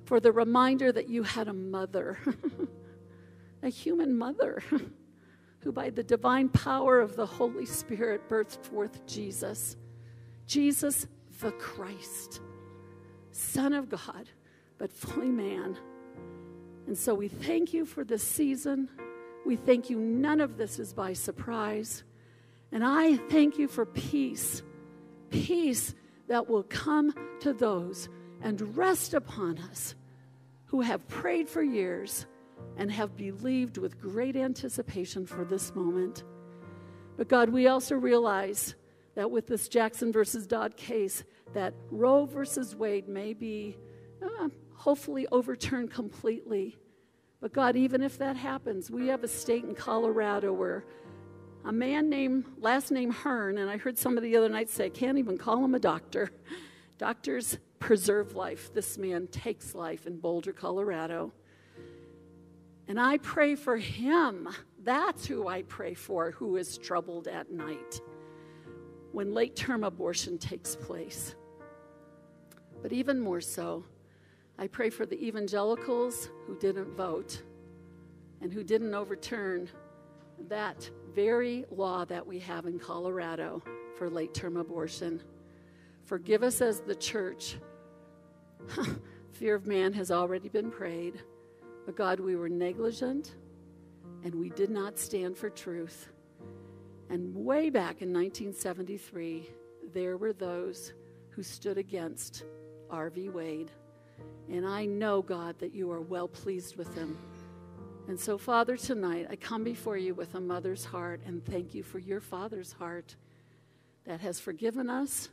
[0.04, 2.18] for the reminder that you had a mother,
[3.62, 4.62] a human mother,
[5.60, 9.76] who by the divine power of the Holy Spirit birthed forth Jesus.
[10.46, 11.06] Jesus
[11.40, 12.40] the Christ,
[13.30, 14.28] Son of God,
[14.78, 15.76] but fully man.
[16.88, 18.88] And so we thank you for this season.
[19.44, 22.02] We thank you, none of this is by surprise.
[22.72, 24.62] And I thank you for peace,
[25.28, 25.94] peace
[26.28, 28.08] that will come to those
[28.40, 29.96] and rest upon us
[30.64, 32.24] who have prayed for years
[32.78, 36.24] and have believed with great anticipation for this moment.
[37.18, 38.74] But God, we also realize
[39.14, 41.22] that with this Jackson versus Dobbs case,
[41.52, 43.76] that Roe versus Wade may be
[44.22, 44.48] uh,
[44.78, 46.76] hopefully overturned completely.
[47.40, 50.84] But God, even if that happens, we have a state in Colorado where
[51.64, 55.18] a man named, last name Hern, and I heard somebody the other night say, can't
[55.18, 56.30] even call him a doctor.
[56.98, 58.72] Doctors preserve life.
[58.72, 61.32] This man takes life in Boulder, Colorado.
[62.86, 64.48] And I pray for him.
[64.82, 68.00] That's who I pray for, who is troubled at night.
[69.12, 71.34] when late term abortion takes place.
[72.82, 73.84] But even more so,
[74.58, 77.42] I pray for the evangelicals who didn't vote
[78.40, 79.68] and who didn't overturn
[80.48, 83.62] that very law that we have in Colorado
[83.96, 85.22] for late term abortion.
[86.04, 87.58] Forgive us as the church.
[89.32, 91.22] Fear of man has already been prayed.
[91.86, 93.36] But God, we were negligent
[94.24, 96.08] and we did not stand for truth.
[97.10, 99.48] And way back in 1973,
[99.94, 100.92] there were those
[101.30, 102.44] who stood against
[102.90, 103.28] Roe v.
[103.28, 103.70] Wade.
[104.50, 107.18] And I know, God, that you are well pleased with him.
[108.08, 111.82] And so, Father, tonight I come before you with a mother's heart and thank you
[111.82, 113.14] for your father's heart
[114.04, 115.28] that has forgiven us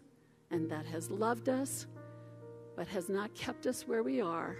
[0.51, 1.87] and that has loved us,
[2.75, 4.57] but has not kept us where we are,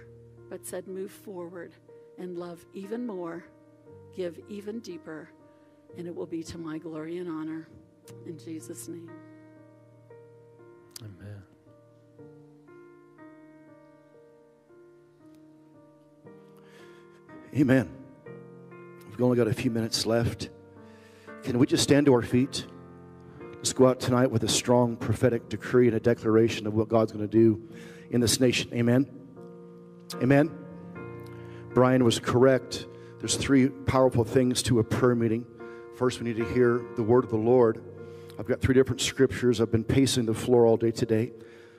[0.48, 1.74] but said, move forward
[2.18, 3.44] and love even more,
[4.16, 5.28] give even deeper,
[5.98, 7.68] and it will be to my glory and honor.
[8.24, 9.10] In Jesus' name.
[11.02, 11.35] Amen.
[17.56, 17.88] Amen.
[19.08, 20.50] We've only got a few minutes left.
[21.42, 22.66] Can we just stand to our feet?
[23.54, 27.12] Let's go out tonight with a strong prophetic decree and a declaration of what God's
[27.12, 27.66] going to do
[28.10, 28.68] in this nation.
[28.74, 29.06] Amen.
[30.16, 30.50] Amen.
[31.72, 32.88] Brian was correct.
[33.20, 35.46] There's three powerful things to a prayer meeting.
[35.94, 37.82] First, we need to hear the word of the Lord.
[38.38, 39.62] I've got three different scriptures.
[39.62, 41.32] I've been pacing the floor all day today,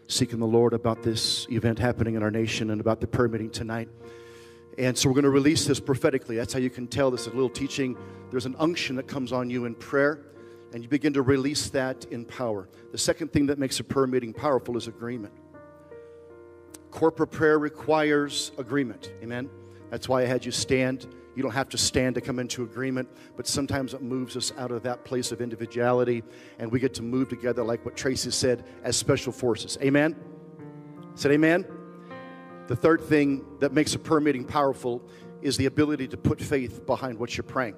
[0.07, 3.51] seeking the Lord about this event happening in our nation and about the prayer meeting
[3.51, 3.89] tonight.
[4.77, 6.35] And so we're going to release this prophetically.
[6.35, 7.97] That's how you can tell this is a little teaching.
[8.29, 10.25] There's an unction that comes on you in prayer,
[10.73, 12.69] and you begin to release that in power.
[12.91, 15.33] The second thing that makes a prayer meeting powerful is agreement.
[16.91, 19.11] Corporate prayer requires agreement.
[19.23, 19.49] Amen.
[19.89, 21.07] That's why I had you stand.
[21.35, 24.71] You don't have to stand to come into agreement, but sometimes it moves us out
[24.71, 26.23] of that place of individuality,
[26.59, 29.77] and we get to move together, like what Tracy said, as special forces.
[29.81, 30.15] Amen.
[31.15, 31.65] Said amen.
[32.67, 35.01] The third thing that makes a prayer meeting powerful
[35.41, 37.75] is the ability to put faith behind what you're praying.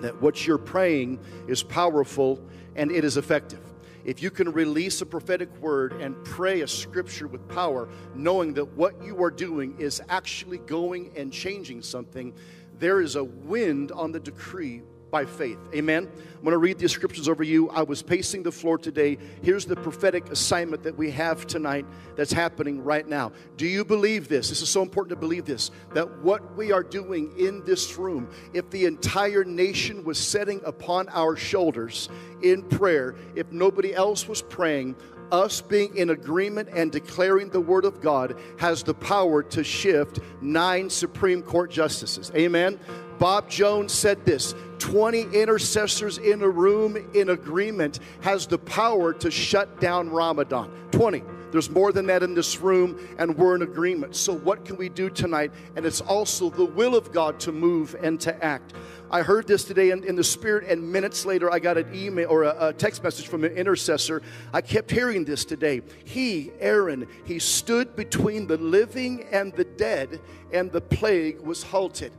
[0.00, 1.18] That what you're praying
[1.48, 2.40] is powerful
[2.76, 3.60] and it is effective.
[4.04, 8.64] If you can release a prophetic word and pray a scripture with power, knowing that
[8.76, 12.32] what you are doing is actually going and changing something,
[12.78, 14.82] there is a wind on the decree
[15.12, 15.58] by faith.
[15.74, 16.10] Amen.
[16.10, 17.68] I'm going to read these scriptures over you.
[17.68, 19.18] I was pacing the floor today.
[19.42, 21.84] Here's the prophetic assignment that we have tonight
[22.16, 23.30] that's happening right now.
[23.58, 24.48] Do you believe this?
[24.48, 28.28] This is so important to believe this that what we are doing in this room,
[28.54, 32.08] if the entire nation was setting upon our shoulders
[32.42, 34.96] in prayer, if nobody else was praying,
[35.32, 40.20] us being in agreement and declaring the word of God has the power to shift
[40.42, 42.30] nine Supreme Court justices.
[42.36, 42.78] Amen.
[43.22, 49.30] Bob Jones said this 20 intercessors in a room in agreement has the power to
[49.30, 50.68] shut down Ramadan.
[50.90, 51.22] 20.
[51.52, 54.16] There's more than that in this room, and we're in agreement.
[54.16, 55.52] So, what can we do tonight?
[55.76, 58.72] And it's also the will of God to move and to act.
[59.08, 62.28] I heard this today in, in the spirit, and minutes later, I got an email
[62.28, 64.20] or a, a text message from an intercessor.
[64.52, 65.82] I kept hearing this today.
[66.04, 70.20] He, Aaron, he stood between the living and the dead,
[70.52, 72.12] and the plague was halted.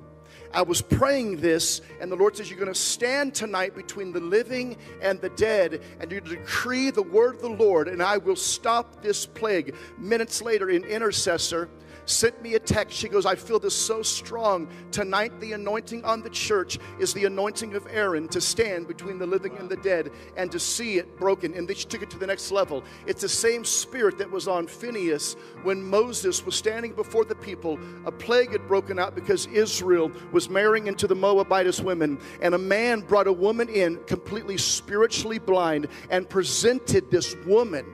[0.54, 4.20] I was praying this, and the Lord says, You're going to stand tonight between the
[4.20, 8.36] living and the dead, and you decree the word of the Lord, and I will
[8.36, 9.76] stop this plague.
[9.98, 11.70] Minutes later, in intercessor,
[12.06, 12.98] sent me a text.
[12.98, 14.68] She goes, I feel this so strong.
[14.92, 19.26] Tonight, the anointing on the church is the anointing of Aaron to stand between the
[19.26, 21.54] living and the dead and to see it broken.
[21.54, 22.84] And then she took it to the next level.
[23.06, 27.80] It's the same spirit that was on Phineas when Moses was standing before the people.
[28.06, 32.20] A plague had broken out because Israel was marrying into the Moabitess women.
[32.42, 37.86] And a man brought a woman in, completely spiritually blind, and presented this woman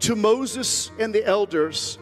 [0.00, 1.98] to Moses and the elders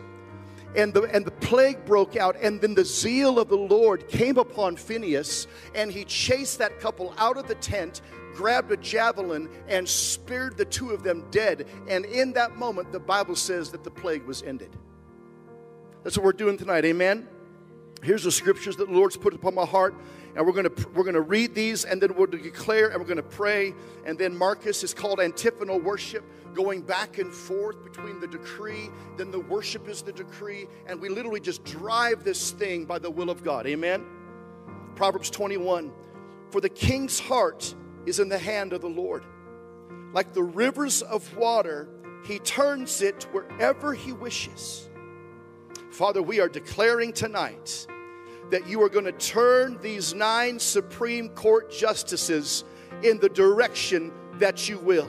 [0.74, 4.38] and the, and the plague broke out, and then the zeal of the Lord came
[4.38, 8.00] upon Phineas, and he chased that couple out of the tent,
[8.34, 11.66] grabbed a javelin, and speared the two of them dead.
[11.88, 14.70] And in that moment, the Bible says that the plague was ended.
[16.02, 17.28] That's what we're doing tonight, amen?
[18.02, 19.94] Here's the scriptures that the Lord's put upon my heart
[20.34, 23.06] and we're going to we're going to read these and then to declare and we're
[23.06, 23.74] going to pray.
[24.04, 29.30] And then marcus is called antiphonal worship going back and forth between the decree then
[29.30, 30.68] the worship is the decree.
[30.86, 33.66] And we literally just drive this thing by the will of god.
[33.66, 34.04] Amen?
[34.94, 35.92] Proverbs 21
[36.50, 37.74] for the king's heart
[38.06, 39.24] is in the hand of the lord.
[40.12, 41.88] Like the rivers of water
[42.24, 44.88] he turns it wherever he wishes.
[45.90, 47.86] Father we are declaring tonight
[48.52, 52.64] that you are going to turn these nine Supreme Court justices
[53.02, 55.08] in the direction that you will.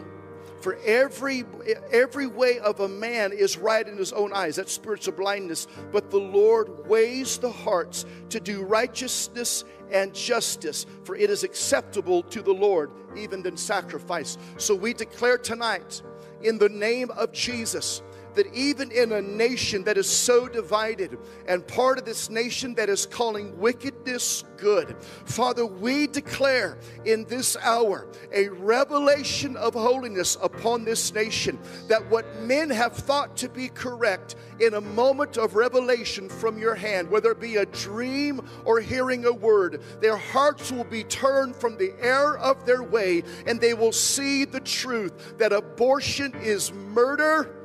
[0.61, 1.43] For every
[1.91, 4.55] every way of a man is right in his own eyes.
[4.55, 5.67] That's spiritual blindness.
[5.91, 12.23] But the Lord weighs the hearts to do righteousness and justice, for it is acceptable
[12.23, 14.37] to the Lord, even than sacrifice.
[14.55, 16.01] So we declare tonight,
[16.41, 18.01] in the name of Jesus,
[18.35, 22.89] that even in a nation that is so divided and part of this nation that
[22.89, 24.95] is calling wickedness good,
[25.25, 32.25] Father, we declare in this hour a revelation of holiness upon this nation that what
[32.41, 37.31] men have thought to be correct in a moment of revelation from your hand, whether
[37.31, 41.93] it be a dream or hearing a word, their hearts will be turned from the
[41.99, 47.62] error of their way and they will see the truth that abortion is murder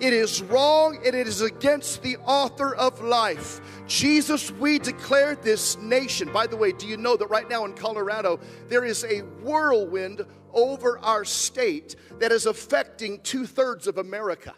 [0.00, 3.60] it is wrong and it is against the author of life.
[3.86, 6.32] Jesus, we declare this nation.
[6.32, 10.22] By the way, do you know that right now in Colorado, there is a whirlwind
[10.52, 14.54] over our state that is affecting two thirds of America?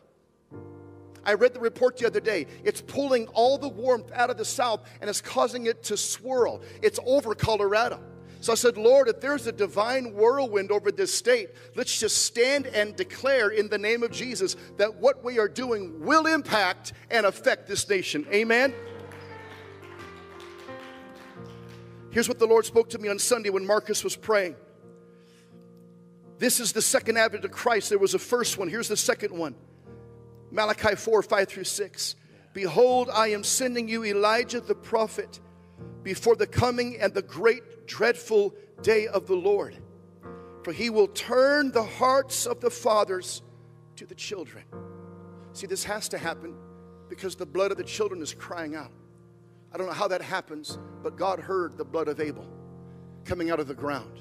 [1.24, 2.46] I read the report the other day.
[2.64, 6.62] It's pulling all the warmth out of the south and it's causing it to swirl.
[6.82, 8.00] It's over Colorado.
[8.40, 12.66] So I said, Lord, if there's a divine whirlwind over this state, let's just stand
[12.66, 17.26] and declare in the name of Jesus that what we are doing will impact and
[17.26, 18.26] affect this nation.
[18.32, 18.74] Amen.
[22.10, 24.56] Here's what the Lord spoke to me on Sunday when Marcus was praying.
[26.38, 27.88] This is the second advent of Christ.
[27.88, 28.68] There was a first one.
[28.68, 29.54] Here's the second one
[30.50, 32.16] Malachi 4 5 through 6.
[32.52, 35.40] Behold, I am sending you Elijah the prophet
[36.02, 39.76] before the coming and the great dreadful day of the Lord.
[40.62, 43.42] For he will turn the hearts of the fathers
[43.96, 44.64] to the children.
[45.52, 46.54] See, this has to happen
[47.08, 48.92] because the blood of the children is crying out.
[49.72, 52.46] I don't know how that happens, but God heard the blood of Abel
[53.24, 54.20] coming out of the ground.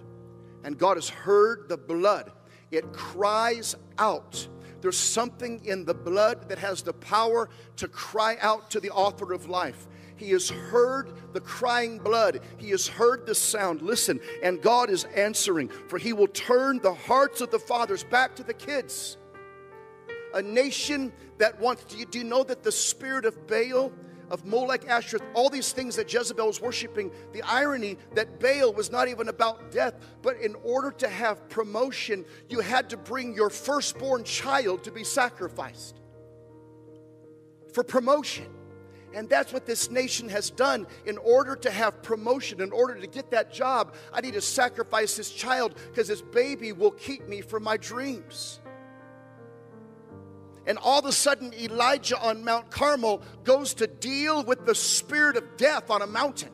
[0.64, 2.32] And God has heard the blood.
[2.72, 4.48] It cries out.
[4.82, 9.34] There's something in the blood that has the power to cry out to the author
[9.34, 9.88] of life.
[10.18, 12.40] He has heard the crying blood.
[12.58, 13.82] He has heard the sound.
[13.82, 18.36] Listen, and God is answering, for He will turn the hearts of the fathers back
[18.38, 19.18] to the kids.
[20.34, 23.92] A nation that wants, do you, do you know that the spirit of Baal,
[24.32, 28.92] of Molech, Asherah, all these things that Jezebel was worshiping, the irony that Baal was
[28.92, 33.50] not even about death, but in order to have promotion, you had to bring your
[33.50, 36.02] firstborn child to be sacrificed
[37.74, 38.55] for promotion.
[39.16, 40.86] And that's what this nation has done.
[41.06, 45.16] In order to have promotion, in order to get that job, I need to sacrifice
[45.16, 48.60] this child because this baby will keep me from my dreams.
[50.68, 55.38] And all of a sudden, Elijah on Mount Carmel goes to deal with the spirit
[55.38, 56.52] of death on a mountain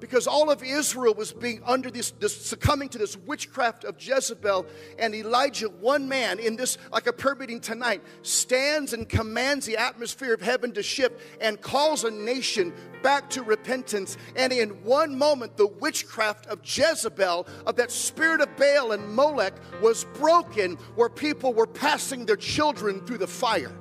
[0.00, 4.66] because all of Israel was being under this, this, succumbing to this witchcraft of Jezebel.
[4.98, 9.76] And Elijah, one man in this, like a prayer meeting tonight, stands and commands the
[9.76, 12.72] atmosphere of heaven to shift and calls a nation
[13.02, 14.16] back to repentance.
[14.36, 19.54] And in one moment, the witchcraft of Jezebel, of that spirit of Baal and Molech,
[19.80, 23.72] was broken where people were passing their children through the fire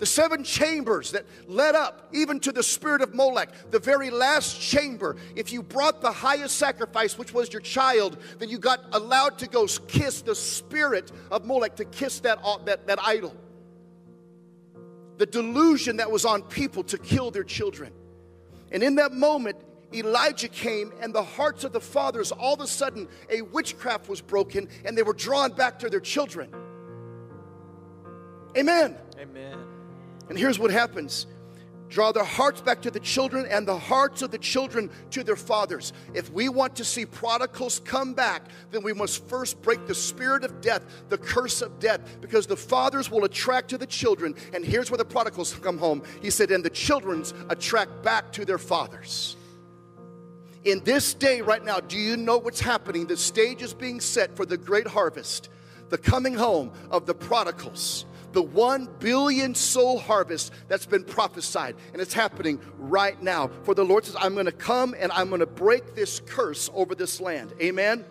[0.00, 4.58] the seven chambers that led up even to the spirit of Molech, the very last
[4.58, 9.38] chamber, if you brought the highest sacrifice, which was your child, then you got allowed
[9.38, 13.36] to go kiss the spirit of Molech, to kiss that, uh, that, that idol.
[15.18, 17.92] The delusion that was on people to kill their children.
[18.72, 19.56] And in that moment,
[19.92, 24.22] Elijah came, and the hearts of the fathers, all of a sudden, a witchcraft was
[24.22, 26.50] broken, and they were drawn back to their children.
[28.56, 28.96] Amen.
[29.18, 29.58] Amen.
[30.30, 31.26] And here's what happens
[31.88, 35.34] draw their hearts back to the children and the hearts of the children to their
[35.34, 35.92] fathers.
[36.14, 40.44] If we want to see prodigals come back, then we must first break the spirit
[40.44, 44.36] of death, the curse of death, because the fathers will attract to the children.
[44.54, 46.04] And here's where the prodigals come home.
[46.22, 49.36] He said, and the children's attract back to their fathers.
[50.62, 53.08] In this day, right now, do you know what's happening?
[53.08, 55.48] The stage is being set for the great harvest,
[55.88, 61.76] the coming home of the prodigals the one billion soul harvest that's been prophesied.
[61.92, 63.50] And it's happening right now.
[63.64, 66.70] For the Lord says, I'm going to come and I'm going to break this curse
[66.74, 67.52] over this land.
[67.60, 68.04] Amen.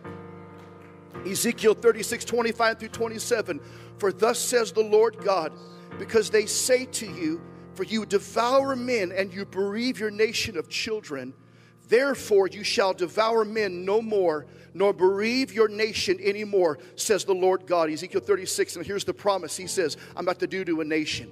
[1.25, 3.59] Ezekiel 36, 25 through 27.
[3.97, 5.51] For thus says the Lord God,
[5.97, 7.41] because they say to you,
[7.73, 11.33] For you devour men and you bereave your nation of children,
[11.87, 14.45] therefore you shall devour men no more
[14.79, 17.91] nor bereave your nation anymore, says the Lord God.
[17.91, 21.29] Ezekiel 36, and here's the promise He says, I'm about to do to a nation,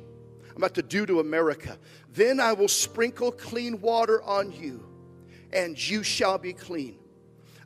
[0.51, 1.79] I'm about to do to America.
[2.13, 4.85] Then I will sprinkle clean water on you,
[5.53, 6.99] and you shall be clean.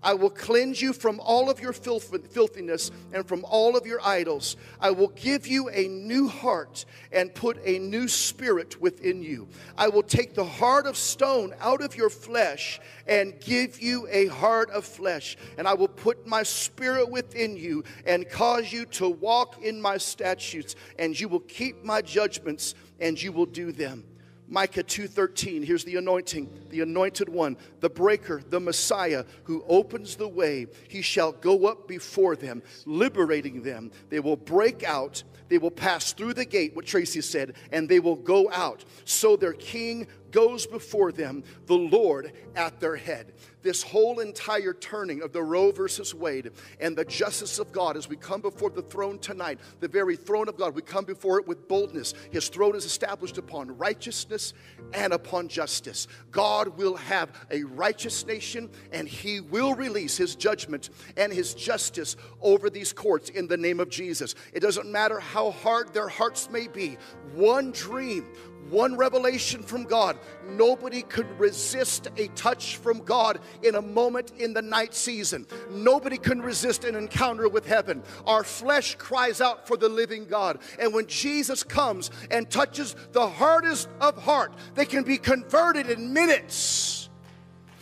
[0.03, 3.99] I will cleanse you from all of your filth- filthiness and from all of your
[4.01, 4.57] idols.
[4.79, 9.47] I will give you a new heart and put a new spirit within you.
[9.77, 14.27] I will take the heart of stone out of your flesh and give you a
[14.27, 15.37] heart of flesh.
[15.57, 19.97] And I will put my spirit within you and cause you to walk in my
[19.97, 24.03] statutes, and you will keep my judgments and you will do them.
[24.51, 30.27] Micah 2:13 here's the anointing the anointed one the breaker the messiah who opens the
[30.27, 30.67] way.
[30.89, 33.91] He shall go up before them liberating them.
[34.09, 37.99] They will break out they will pass through the gate what Tracy said and they
[37.99, 38.85] will go out.
[39.05, 43.33] So their king goes before them the Lord at their head
[43.63, 48.09] this whole entire turning of the Roe versus Wade and the justice of God as
[48.09, 51.47] we come before the throne tonight, the very throne of God, we come before it
[51.47, 52.13] with boldness.
[52.31, 54.53] His throne is established upon righteousness
[54.93, 56.07] and upon justice.
[56.31, 62.15] God will have a righteous nation and he will release his judgment and his justice
[62.41, 64.35] over these courts in the name of Jesus.
[64.53, 66.97] It doesn't matter how hard their hearts may be,
[67.33, 68.27] one dream,
[68.71, 70.17] one revelation from God.
[70.47, 75.45] Nobody could resist a touch from God in a moment in the night season.
[75.69, 78.01] Nobody can resist an encounter with heaven.
[78.25, 80.59] Our flesh cries out for the living God.
[80.79, 86.13] And when Jesus comes and touches the hardest of heart, they can be converted in
[86.13, 87.00] minutes.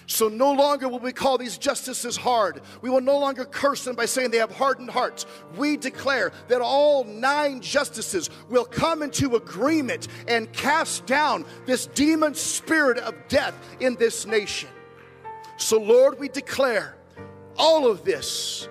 [0.09, 2.61] So no longer will we call these justices hard.
[2.81, 5.27] We will no longer curse them by saying they have hardened hearts.
[5.55, 12.33] We declare that all nine justices will come into agreement and cast down this demon
[12.33, 14.69] spirit of death in this nation.
[15.57, 16.95] So, Lord, we declare
[17.55, 18.67] all of this,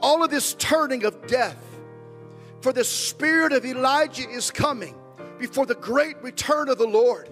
[0.00, 1.62] all of this turning of death,
[2.62, 4.94] for the spirit of Elijah is coming
[5.38, 7.28] before the great return of the Lord.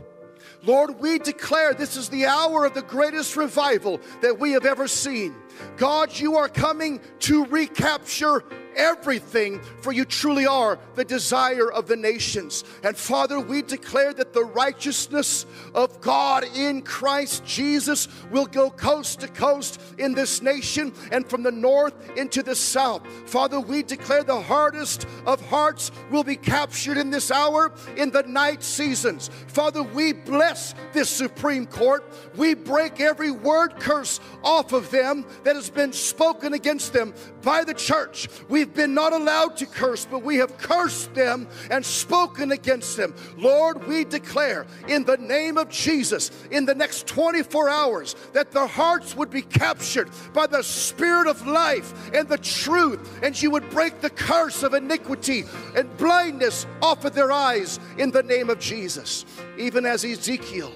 [0.63, 4.87] Lord, we declare this is the hour of the greatest revival that we have ever
[4.87, 5.35] seen.
[5.77, 8.45] God, you are coming to recapture
[8.77, 12.65] everything, for you truly are the desire of the nations.
[12.83, 19.21] And Father, we declare that the righteousness of God in Christ Jesus will go coast
[19.21, 23.07] to coast in this nation and from the north into the south.
[23.27, 28.23] Father, we declare the hardest of hearts will be captured in this hour in the
[28.25, 29.31] night seasons.
[29.47, 32.05] Father, we bless this Supreme Court.
[32.37, 37.65] We break every word curse off of them that has been spoken against them by
[37.65, 38.29] the church.
[38.61, 43.15] We've been not allowed to curse, but we have cursed them and spoken against them.
[43.39, 48.67] Lord, we declare in the name of Jesus in the next 24 hours that their
[48.67, 53.71] hearts would be captured by the spirit of life and the truth, and you would
[53.71, 58.59] break the curse of iniquity and blindness off of their eyes in the name of
[58.59, 59.25] Jesus.
[59.57, 60.73] Even as Ezekiel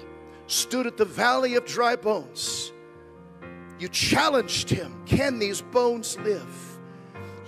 [0.47, 2.71] stood at the valley of dry bones
[3.77, 6.64] you challenged him Can these bones live?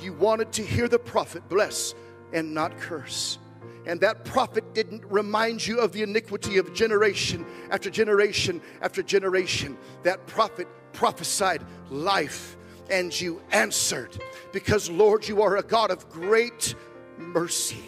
[0.07, 1.93] You wanted to hear the prophet bless
[2.31, 3.39] and not curse.
[3.85, 9.77] And that prophet didn't remind you of the iniquity of generation after generation after generation.
[10.03, 12.55] That prophet prophesied life,
[12.89, 14.17] and you answered
[14.53, 16.73] because, Lord, you are a God of great
[17.17, 17.83] mercy.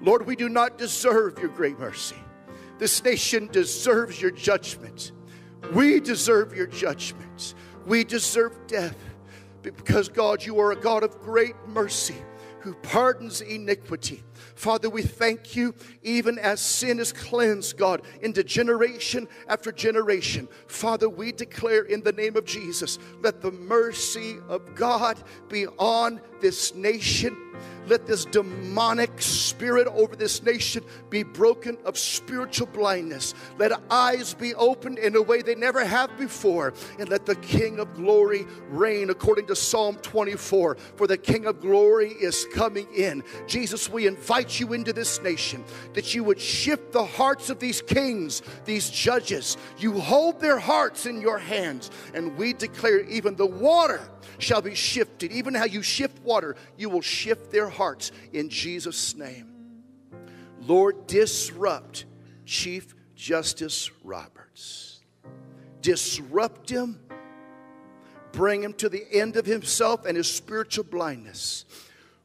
[0.00, 2.22] Lord, we do not deserve your great mercy.
[2.78, 5.10] This nation deserves your judgment.
[5.74, 7.54] We deserve your judgment.
[7.86, 8.96] We deserve death.
[9.62, 12.16] Because, God, you are a God of great mercy
[12.60, 14.22] who pardons iniquity.
[14.54, 20.48] Father, we thank you even as sin is cleansed, God, into generation after generation.
[20.66, 26.20] Father, we declare in the name of Jesus, let the mercy of God be on
[26.40, 27.36] this nation.
[27.86, 33.34] Let this demonic spirit over this nation be broken of spiritual blindness.
[33.58, 36.74] Let eyes be opened in a way they never have before.
[36.98, 40.76] And let the King of glory reign according to Psalm 24.
[40.96, 43.24] For the King of glory is coming in.
[43.46, 45.64] Jesus, we invite you into this nation
[45.94, 49.56] that you would shift the hearts of these kings, these judges.
[49.78, 51.90] You hold their hearts in your hands.
[52.14, 54.00] And we declare even the water
[54.38, 55.32] shall be shifted.
[55.32, 59.54] Even how you shift water, you will shift their hearts in Jesus' name.
[60.60, 62.04] Lord, disrupt
[62.44, 65.00] Chief Justice Roberts.
[65.80, 67.00] Disrupt him.
[68.32, 71.64] Bring him to the end of himself and his spiritual blindness.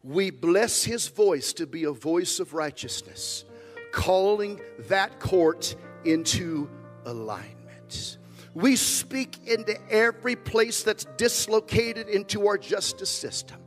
[0.04, 3.46] We bless his voice to be a voice of righteousness,
[3.92, 4.60] calling
[4.90, 6.70] that court into
[7.06, 8.18] alignment.
[8.54, 13.58] We speak into every place that's dislocated into our justice system.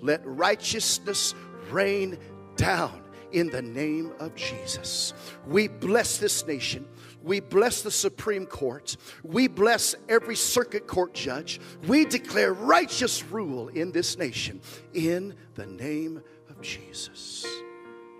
[0.00, 1.34] Let righteousness
[1.70, 2.18] rain
[2.56, 3.02] down
[3.32, 5.12] in the name of Jesus.
[5.46, 6.86] We bless this nation.
[7.22, 8.96] We bless the Supreme Court.
[9.22, 11.60] We bless every circuit court judge.
[11.86, 14.60] We declare righteous rule in this nation
[14.94, 17.44] in the name of Jesus.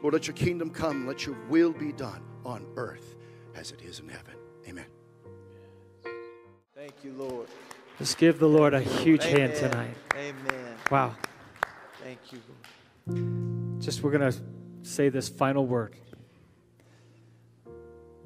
[0.03, 1.07] Lord, let your kingdom come.
[1.07, 3.17] Let your will be done on earth
[3.55, 4.35] as it is in heaven.
[4.69, 4.87] Amen.
[7.05, 7.47] You, Lord.
[8.01, 9.95] Let's give the Lord a huge hand tonight.
[10.17, 10.75] Amen.
[10.91, 11.15] Wow.
[12.03, 12.41] Thank you,
[13.07, 13.81] Lord.
[13.81, 14.37] Just we're going to
[14.83, 15.95] say this final word.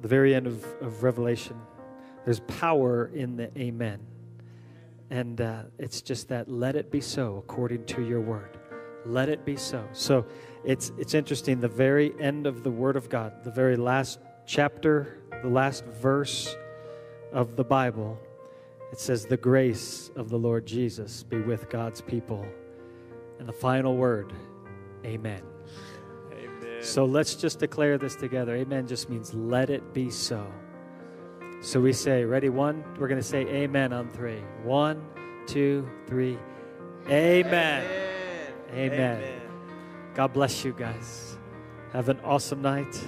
[0.01, 1.55] The very end of, of Revelation.
[2.25, 3.99] There's power in the amen.
[5.11, 8.57] And uh, it's just that let it be so according to your word.
[9.05, 9.87] Let it be so.
[9.93, 10.25] So
[10.65, 11.59] it's, it's interesting.
[11.59, 14.17] The very end of the word of God, the very last
[14.47, 16.55] chapter, the last verse
[17.31, 18.19] of the Bible,
[18.93, 22.45] it says, The grace of the Lord Jesus be with God's people.
[23.39, 24.31] And the final word,
[25.03, 25.41] Amen.
[26.31, 26.83] Amen.
[26.83, 28.55] So let's just declare this together.
[28.55, 30.45] Amen just means let it be so.
[31.61, 32.49] So we say, ready?
[32.49, 34.43] One, we're going to say amen on three.
[34.63, 35.03] One,
[35.47, 36.37] two, three.
[37.09, 37.85] Amen.
[38.73, 39.41] Amen.
[40.13, 41.37] God bless you guys.
[41.93, 43.03] Have an awesome night.